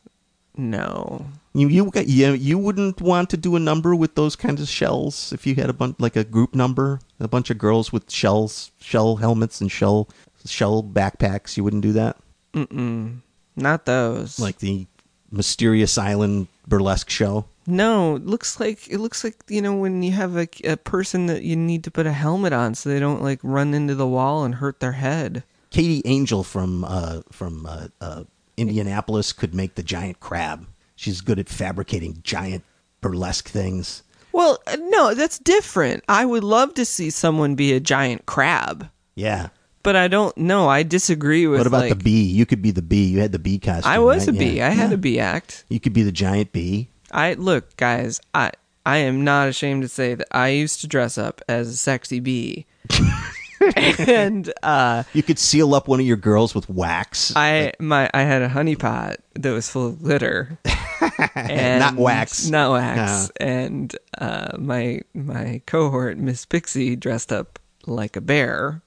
[0.59, 4.59] No, You you got- you you wouldn't want to do a number with those kinds
[4.61, 7.93] of shells if you had a bunch like a group number, a bunch of girls
[7.93, 10.09] with shells, shell helmets and shell
[10.45, 11.57] shell backpacks.
[11.57, 12.17] You wouldn't do that,
[13.55, 14.39] not those.
[14.39, 14.87] like the
[15.31, 17.45] mysterious island burlesque show.
[17.65, 21.25] No, it looks like it looks like you know when you have a, a person
[21.27, 24.07] that you need to put a helmet on so they don't like run into the
[24.07, 25.43] wall and hurt their head.
[25.69, 28.23] Katie Angel from uh, from uh, uh,
[28.55, 30.65] Indianapolis could make the giant crab.
[30.95, 32.63] She's good at fabricating giant
[33.01, 34.03] burlesque things.
[34.31, 36.03] Well, uh, no, that's different.
[36.07, 39.49] I would love to see someone be a giant crab, Yeah.
[39.87, 40.67] But I don't know.
[40.67, 41.61] I disagree with.
[41.61, 42.23] What about like, the bee?
[42.25, 43.05] You could be the bee.
[43.05, 43.89] You had the bee costume.
[43.89, 44.35] I was right?
[44.35, 44.57] a bee.
[44.57, 44.67] Yeah.
[44.67, 44.95] I had Yeah.
[44.95, 45.63] a bee act.
[45.69, 46.89] You could be the giant bee.
[47.09, 48.19] I look, guys.
[48.33, 48.51] I
[48.85, 52.19] I am not ashamed to say that I used to dress up as a sexy
[52.19, 52.65] bee,
[53.97, 57.31] and uh, You could seal up one of your girls with wax.
[57.37, 60.59] I my I had a honey pot that was full of glitter.
[61.33, 62.49] and Not wax.
[62.49, 63.31] Not wax.
[63.39, 68.81] And uh, my my cohort, Miss Pixie, dressed up like a bear.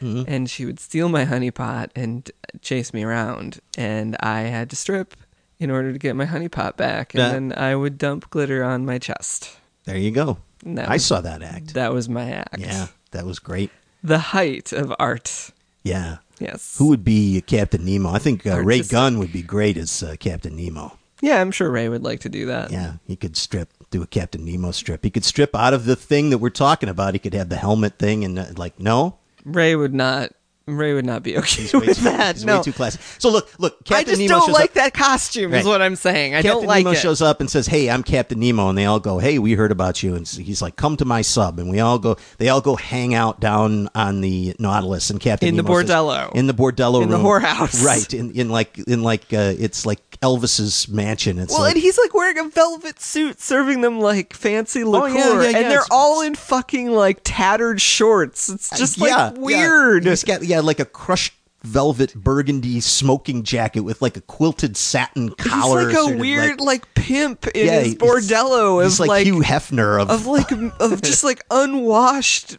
[0.00, 0.22] Mm-hmm.
[0.26, 2.30] And she would steal my honey pot and
[2.62, 5.14] chase me around, and I had to strip
[5.58, 7.32] in order to get my honey pot back, and Yeah.
[7.32, 9.56] then I would dump glitter on my chest.
[9.84, 10.38] There you go.
[10.64, 11.74] That I was- saw that act.
[11.74, 12.58] That was my act.
[12.58, 13.70] Yeah, that was great.
[14.02, 15.50] The height of art.
[15.82, 16.18] Yeah.
[16.38, 16.76] Yes.
[16.78, 18.10] Who would be Captain Nemo?
[18.10, 18.80] I think uh, Ray.
[18.80, 20.96] Gunn would be great as uh, Captain Nemo.
[21.20, 22.70] Yeah, I'm sure Ray would like to do that.
[22.70, 25.04] Yeah, he could strip, do a Captain Nemo strip.
[25.04, 27.12] He could strip out of the thing that we're talking about.
[27.12, 30.30] He could have the helmet thing and uh, like no, Ray would not.
[30.66, 32.36] Ray would not be okay he's with too, that.
[32.36, 32.58] he's no.
[32.58, 32.98] way too classy.
[33.18, 34.74] So look, look, Captain Nemo I just Nemo don't shows like up.
[34.74, 35.54] that costume.
[35.54, 36.34] Is what I'm saying.
[36.34, 36.98] I Captain don't like Nemo it.
[37.00, 39.72] shows up and says, "Hey, I'm Captain Nemo," and they all go, "Hey, we heard
[39.72, 42.16] about you." And he's like, "Come to my sub," and we all go.
[42.38, 45.90] They all go hang out down on the Nautilus, and Captain In the Nemo says-
[45.90, 46.32] bordello.
[46.34, 47.84] in the bordello In the whorehouse.
[47.84, 48.12] right?
[48.14, 51.38] In in like in like uh, it's like Elvis's mansion.
[51.38, 55.00] It's well, like, and he's like wearing a velvet suit, serving them like fancy liqueur,
[55.04, 58.48] Oh, yeah, yeah, yeah, and they're all in fucking like tattered shorts.
[58.48, 59.38] It's just like yeah, yeah.
[59.40, 60.04] weird.
[60.04, 65.28] He's got yeah, like a crushed velvet burgundy smoking jacket with like a quilted satin
[65.30, 65.88] collar.
[65.90, 69.42] He's like a weird like, pimp in Yeah, his bordello he's of like, like, Hugh
[69.42, 70.08] Hefner of.
[70.10, 72.56] of like of just like unwashed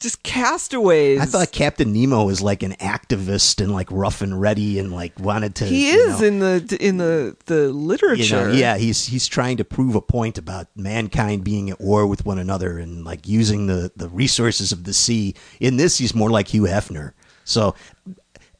[0.00, 1.20] just castaways.
[1.20, 5.18] I thought Captain Nemo was like an activist and like rough and ready and like
[5.18, 5.66] wanted to.
[5.66, 8.48] he is know, in the in the the you literature.
[8.48, 12.24] know, yeah, he's he's trying to prove a point about mankind being at war with
[12.24, 15.34] one another and like using the the resources of the sea.
[15.60, 17.12] In this, he's more like Hugh Hefner.
[17.48, 17.74] So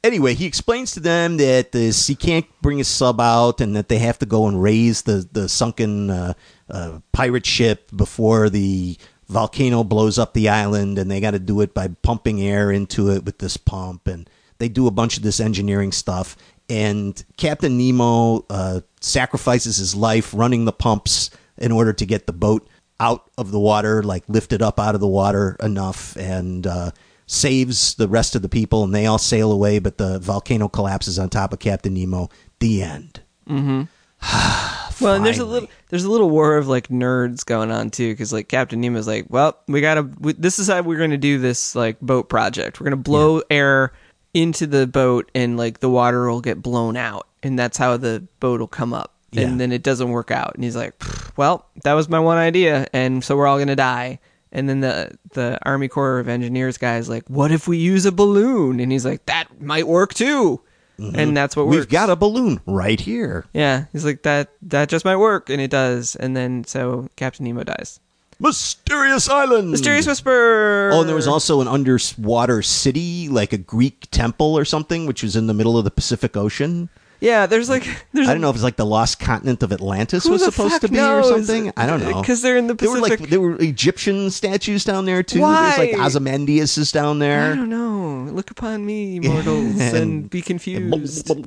[0.02, 3.88] anyway, he explains to them that this he can't bring his sub out and that
[3.88, 6.32] they have to go and raise the the sunken uh,
[6.70, 8.96] uh, pirate ship before the
[9.28, 13.10] volcano blows up the island, and they got to do it by pumping air into
[13.10, 14.28] it with this pump and.
[14.58, 16.36] They do a bunch of this engineering stuff,
[16.68, 22.32] and Captain Nemo uh, sacrifices his life running the pumps in order to get the
[22.32, 22.68] boat
[22.98, 26.90] out of the water, like lifted up out of the water enough, and uh,
[27.28, 28.82] saves the rest of the people.
[28.82, 32.28] And they all sail away, but the volcano collapses on top of Captain Nemo.
[32.58, 33.20] The end.
[33.48, 33.82] Mm-hmm.
[35.00, 38.12] Well, and there's a little there's a little war of like nerds going on too,
[38.12, 40.02] because like Captain Nemo's like, well, we gotta.
[40.18, 42.80] We, this is how we're going to do this like boat project.
[42.80, 43.92] We're going to blow air
[44.34, 48.26] into the boat, and like the water will get blown out, and that's how the
[48.40, 49.14] boat will come up.
[49.30, 49.42] Yeah.
[49.42, 50.94] And then it doesn't work out, and he's like,
[51.36, 54.18] well, that was my one idea, and so we're all going to die.
[54.52, 58.06] And then the the Army Corps of Engineers guy is like, what if we use
[58.06, 58.80] a balloon?
[58.80, 60.60] And he's like, that might work too.
[60.98, 61.70] And that's what Mm-hmm.
[61.70, 61.92] We've works.
[61.92, 63.44] got a balloon right here.
[63.52, 64.48] Yeah, he's like that.
[64.62, 66.16] That just might work, and it does.
[66.16, 68.00] And then so Captain Nemo dies.
[68.40, 69.70] Mysterious Island.
[69.70, 70.90] Mysterious Whisper.
[70.92, 75.22] Oh, and there was also an underwater city, like a Greek temple or something, which
[75.22, 76.88] was in the middle of the Pacific Ocean.
[77.20, 77.46] Yeah.
[77.46, 80.44] There's like there's I don't know if it's like the lost continent of Atlantis was
[80.44, 81.26] supposed to be knows?
[81.30, 81.72] or something.
[81.76, 83.30] I don't know 'Cause they're in the There were like Pacific.
[83.30, 85.40] there were Egyptian statues down there too.
[85.40, 85.76] Why?
[85.76, 87.52] There's like Ozymandias is down there.
[87.52, 88.28] I don't know.
[88.32, 91.30] Look upon me, mortals, and be confused.
[91.30, 91.46] and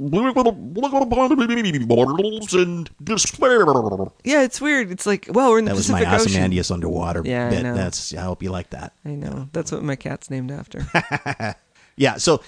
[3.04, 3.66] despair.
[4.24, 4.92] Yeah, it's weird.
[4.92, 6.74] It's like, well, we're in the That was Pacific my Ocean.
[6.74, 7.64] Underwater Yeah, I bit.
[7.64, 7.76] know.
[7.76, 8.94] That's I hope you like that.
[9.06, 9.50] I know.
[9.54, 10.86] That's what my cat's named after.
[11.98, 12.16] Yeah.
[12.18, 12.42] So,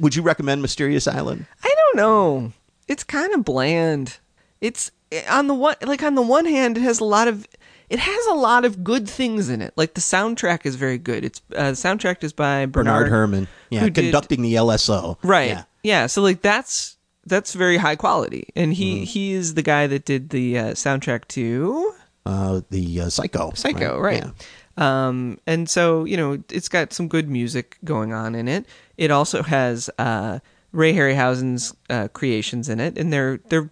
[0.00, 1.46] would you recommend Mysterious Island?
[1.62, 2.52] I don't know.
[2.88, 4.18] It's kind of bland.
[4.60, 4.90] It's
[5.30, 7.46] on the one like on the one hand, it has a lot of
[7.88, 9.72] it has a lot of good things in it.
[9.76, 11.24] Like the soundtrack is very good.
[11.24, 12.72] It's uh, the soundtrack is by Bernard,
[13.06, 13.48] Bernard Herrmann.
[13.70, 15.18] Yeah, who did- conducting the LSO.
[15.22, 15.50] Right.
[15.50, 15.62] Yeah.
[15.82, 16.06] Yeah.
[16.06, 19.04] So like that's that's very high quality, and he Mm-hmm.
[19.04, 21.92] he is the guy that did the uh, soundtrack to
[22.24, 23.52] Uh, the uh, Psycho.
[23.54, 24.24] Psycho, right?
[24.24, 24.30] Yeah.
[24.78, 28.66] Um, and so you know, it's got some good music going on in it.
[28.96, 30.38] It also has uh,
[30.76, 33.70] Ray Harryhausen's uh, creations in it, and they're they're.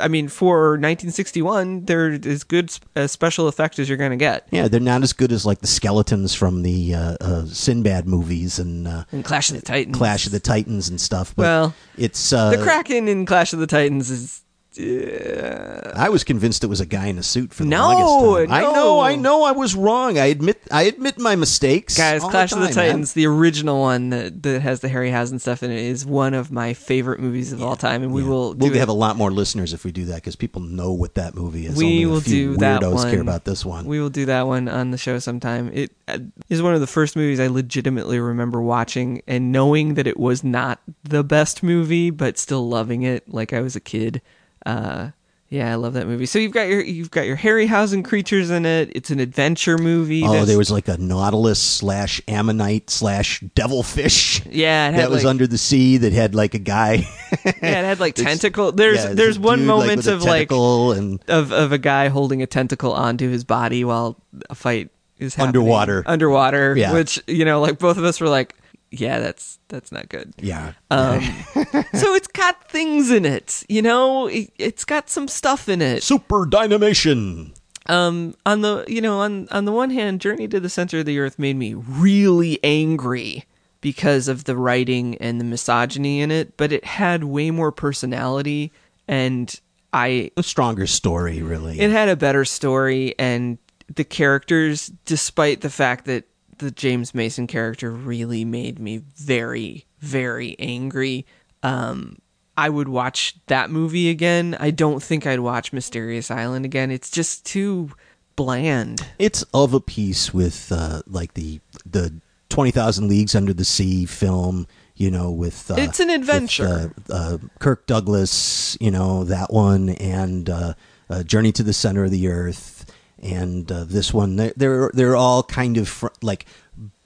[0.00, 4.46] I mean, for 1961, they're as good uh, special effects as you're going to get.
[4.52, 8.60] Yeah, they're not as good as like the skeletons from the uh, uh, Sinbad movies
[8.60, 9.96] and uh, And Clash of the Titans.
[9.96, 11.34] Clash of the Titans and stuff.
[11.34, 14.42] But Well, it's uh, the Kraken in Clash of the Titans is.
[14.78, 18.50] Uh, I was convinced it was a guy in a suit for the No, longest
[18.50, 18.56] time.
[18.56, 20.16] I know, I know, I was wrong.
[20.18, 21.96] I admit, I admit my mistakes.
[21.96, 22.84] Guys, Clash of the time, man.
[22.86, 26.34] Titans, the original one that, that has the Harry Harryhausen stuff in it, is one
[26.34, 28.28] of my favorite movies of all time, and we Yeah.
[28.28, 30.92] will we'll it- have a lot more listeners if we do that because people know
[30.92, 31.76] what that movie is.
[31.76, 33.10] we Only will do that one.
[33.10, 33.86] care about this one.
[33.86, 35.70] We will do that one on the show sometime.
[35.74, 36.18] It uh,
[36.62, 40.80] one of the first movies I legitimately remember watching and knowing that it was not
[41.02, 44.22] the best movie, but still loving it like I was a kid.
[44.66, 45.10] Uh,
[45.48, 46.26] yeah, I love that movie.
[46.26, 48.92] So you've got your you've got your Harryhausen creatures in it.
[48.94, 50.22] It's an adventure movie.
[50.22, 54.46] Oh, that's- there was like a nautilus slash ammonite slash devilfish.
[54.46, 57.04] yeah, it had that was under the sea that had like a guy.
[57.44, 58.70] yeah, it had like tentacle.
[58.70, 62.46] There's Yeah, there's one moment a of like and of of a guy holding a
[62.46, 65.48] tentacle onto his body while a fight is happening.
[65.48, 66.04] Underwater.
[66.06, 66.76] Underwater.
[66.76, 66.92] Yeah.
[66.94, 68.54] Which you know, like both of us were like,
[68.90, 70.32] yeah, that's that's not good.
[70.38, 70.72] yeah.
[70.90, 71.20] Um,
[71.94, 74.26] so it's got things in it, you know.
[74.26, 76.02] It, it's got some stuff in it.
[76.02, 77.52] Super dynamation.
[77.86, 81.06] Um, on the you know on on the one hand, Journey to the Center of
[81.06, 83.44] the Earth made me really angry
[83.80, 88.70] because of the writing and the misogyny in it, but it had way more personality
[89.08, 89.58] and
[89.92, 91.80] I A stronger story, really.
[91.80, 93.56] it had a better story and
[93.92, 96.24] the characters despite the fact that
[96.60, 101.26] the James Mason character really made me very very angry
[101.62, 102.16] um
[102.56, 104.54] I would watch that movie again.
[104.60, 106.90] I don't think I'd watch Mysterious Island again.
[106.90, 107.90] It's just too
[108.36, 109.00] bland.
[109.18, 114.04] it's of a piece with uh, like the the Twenty Thousand Leagues Under the Sea
[114.04, 114.66] film.
[114.94, 116.92] You know, with uh, It's an with, adventure.
[117.08, 118.76] uh, uh, Kirk Douglas.
[118.78, 120.74] You know that one and uh,
[121.08, 122.79] uh, Journey to the Center of the Earth,
[123.22, 124.36] and uh, this one.
[124.36, 126.46] They're they're, all kind of fr- like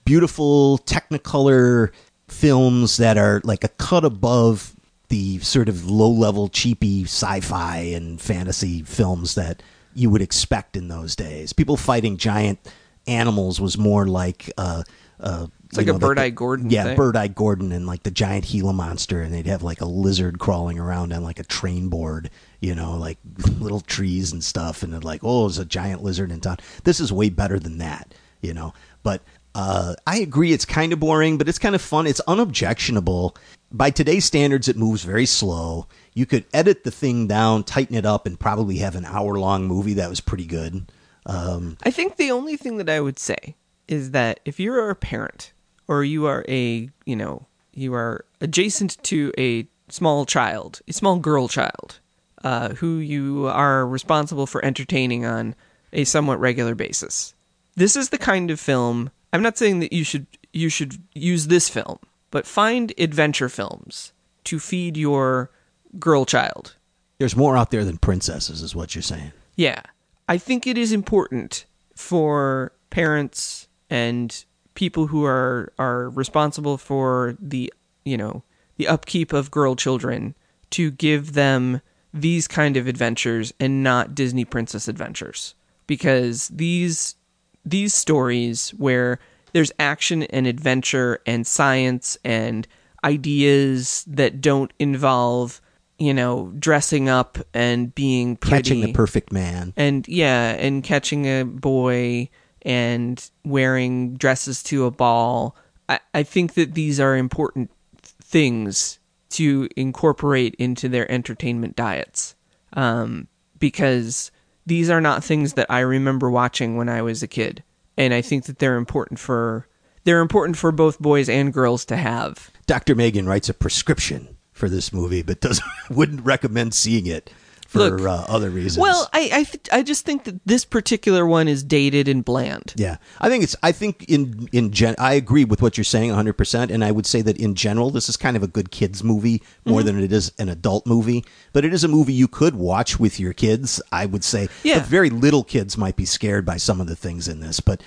[0.04, 1.90] beautiful Technicolor
[2.28, 4.74] films that are like a cut above
[5.08, 9.62] the sort of low level cheapy sci-fi and fantasy films that
[9.94, 11.52] you would expect in those days.
[11.52, 12.58] People fighting giant
[13.06, 14.82] animals was more like uh,
[15.20, 16.30] uh, It's like you a know, Bert I.
[16.30, 16.96] Gordon Yeah, thing.
[16.96, 17.26] Bert I.
[17.26, 21.12] Gordon and like the giant Gila monster, and they'd have like a lizard crawling around
[21.12, 23.18] on like a train board, you know, like
[23.58, 26.58] little trees and stuff, and they're like, oh, there's a giant lizard in town.
[26.84, 28.72] This is way better than that, you know.
[29.02, 29.22] But
[29.56, 32.06] uh, I agree, it's kind of boring, but it's kind of fun.
[32.06, 33.36] It's unobjectionable.
[33.72, 35.88] By today's standards, it moves very slow.
[36.12, 39.66] You could edit the thing down, tighten it up, and probably have an hour long
[39.66, 40.92] movie that was pretty good.
[41.26, 43.56] Um, I think the only thing that I would say
[43.88, 45.52] is that if you're a parent
[45.88, 51.18] or you are a, you know, you are adjacent to a small child, a small
[51.18, 52.00] girl child,
[52.42, 55.54] uh, who you are responsible for entertaining on
[55.92, 57.34] a somewhat regular basis.
[57.76, 59.10] This is the kind of film.
[59.32, 61.98] I'm not saying that you should you should use this film,
[62.30, 64.12] but find adventure films
[64.44, 65.50] to feed your
[65.98, 66.76] girl child
[67.18, 69.32] there's more out there than princesses, is what you're saying.
[69.56, 69.82] yeah.
[70.26, 74.44] I think it is important for parents and
[74.74, 77.72] people who are are responsible for the,
[78.04, 78.42] you know,
[78.76, 80.34] the upkeep of girl children
[80.70, 81.80] to give them
[82.12, 85.54] these kind of adventures and not Disney princess adventures
[85.86, 87.16] because these
[87.64, 89.18] these stories where
[89.52, 92.66] there's action and adventure and science and
[93.04, 95.60] ideas that don't involve
[95.98, 99.72] you know dressing up and being pretty Catching the perfect man.
[99.76, 102.28] and yeah, and catching a boy
[102.64, 105.56] and wearing dresses to a ball.
[105.88, 108.98] I, I think that these are important things
[109.30, 112.34] to incorporate into their entertainment diets
[112.72, 114.30] um, because
[114.66, 117.62] these are not things that I remember watching when I was a kid,
[117.96, 119.68] and I think that they're important for
[120.04, 122.50] they're important for both boys and girls to have.
[122.66, 122.94] Dr.
[122.94, 127.30] Megan writes a prescription for this movie, but doesn't wouldn't recommend seeing it
[127.74, 128.78] for Look, uh, other reasons.
[128.78, 132.72] Well, I I, th- I just think that this particular one is dated and bland.
[132.76, 133.54] yeah, I think it's.
[133.62, 136.90] I think in in gen, I agree with what you're saying 100, percent and I
[136.92, 139.86] would say that in general, this is kind of a good kids movie more Mm-hmm.
[139.86, 141.24] than it is an adult movie.
[141.52, 143.82] But it is a movie you could watch with your kids.
[143.92, 144.78] I would say, Yeah.
[144.78, 147.82] But very little kids might be scared by some of the things in this, but.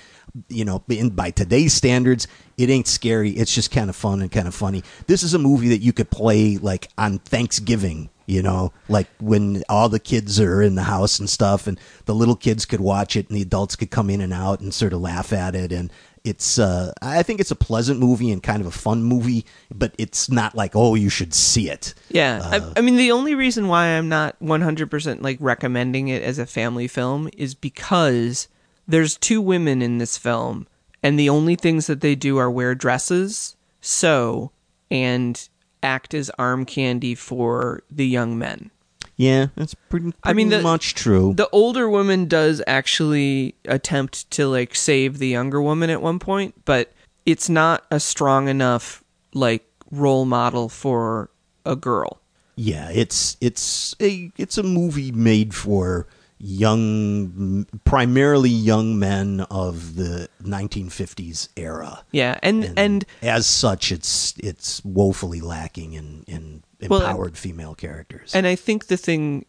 [0.50, 2.28] You know, in, by today's standards,
[2.58, 3.30] it ain't scary.
[3.30, 4.84] It's just kind of fun and kind of funny.
[5.06, 9.62] This is a movie that you could play like on Thanksgiving you know, like when
[9.68, 13.16] all the kids are in the house and stuff, and the little kids could watch
[13.16, 15.72] it, and the adults could come in and out and sort of laugh at it.
[15.72, 15.90] And
[16.24, 19.94] it's, uh, I think it's a pleasant movie and kind of a fun movie, but
[19.96, 21.94] it's not like, oh, you should see it.
[22.10, 26.22] Yeah, Uh, I, I mean the only reason why I'm not 100% like recommending it
[26.22, 28.48] as a family film is because
[28.86, 30.66] there's two women in this film
[31.02, 34.50] and the only things that they do are wear dresses, sew,
[34.90, 35.48] and
[35.82, 38.70] act as arm candy for the young men.
[39.16, 41.34] Yeah, that's pretty, I mean, pretty the- much true.
[41.36, 46.54] The older woman does actually attempt to like save the younger woman at one point,
[46.64, 46.92] but
[47.26, 49.02] it's not a strong enough
[49.34, 51.30] like role model for
[51.66, 52.20] a girl.
[52.56, 56.06] yeah, it's it's a it's a movie made for
[56.38, 62.04] young, primarily young men of the 1950s era.
[62.12, 68.34] Yeah, and and, as such, it's it's woefully lacking in in Well, empowered female characters.
[68.34, 69.44] and I think the thing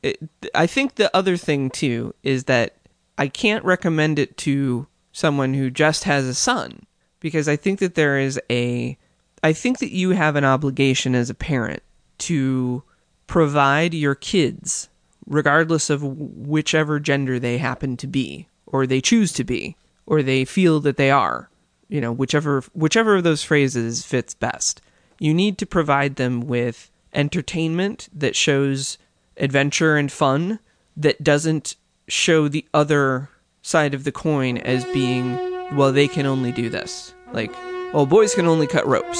[0.55, 2.75] I think the other thing too is that
[3.17, 6.85] I can't recommend it to someone who just has a son
[7.19, 8.97] because I think that there is a
[9.43, 11.83] I think that you have an obligation as a parent
[12.19, 12.83] to
[13.27, 14.88] provide your kids
[15.29, 20.43] regardless of whichever gender they happen to be or they choose to be or they
[20.43, 21.49] feel that they are
[21.89, 24.81] you know whichever whichever of those phrases fits best.
[25.19, 28.97] You need to provide them with entertainment that shows
[29.35, 30.59] adventure and fun
[30.95, 31.75] that doesn't
[32.07, 33.29] show the other
[33.61, 35.37] side of the coin as being
[35.75, 37.13] well they can only do this.
[37.33, 37.51] Like
[37.93, 39.19] well boys can only cut ropes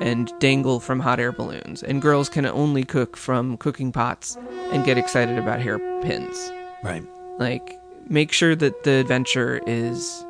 [0.00, 4.36] and dangle from hot air balloons and girls can only cook from cooking pots
[4.72, 6.52] and get excited about hairpins
[6.82, 7.02] right.
[7.38, 10.24] like make sure that the adventure is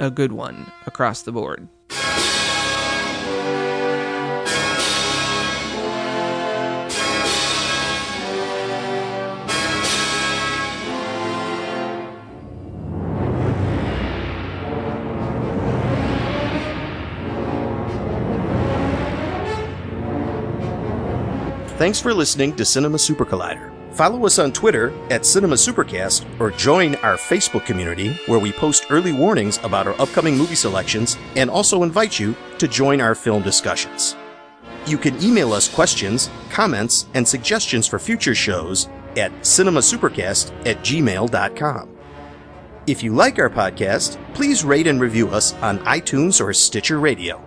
[0.00, 1.68] a good one across the board
[21.80, 23.79] Thanks for listening to Cinema Super Collider.
[24.00, 28.86] Follow us on Twitter at Cinema Supercast or join our Facebook community where we post
[28.88, 33.42] early warnings about our upcoming movie selections and also invite you to join our film
[33.42, 34.16] discussions.
[34.86, 38.88] You can email us questions, comments, and suggestions for future shows
[39.18, 41.98] at cinemasupercast at gmail.com.
[42.86, 47.46] If you like our podcast, please rate and review us on iTunes or Stitcher Radio.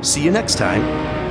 [0.00, 1.23] See you next time.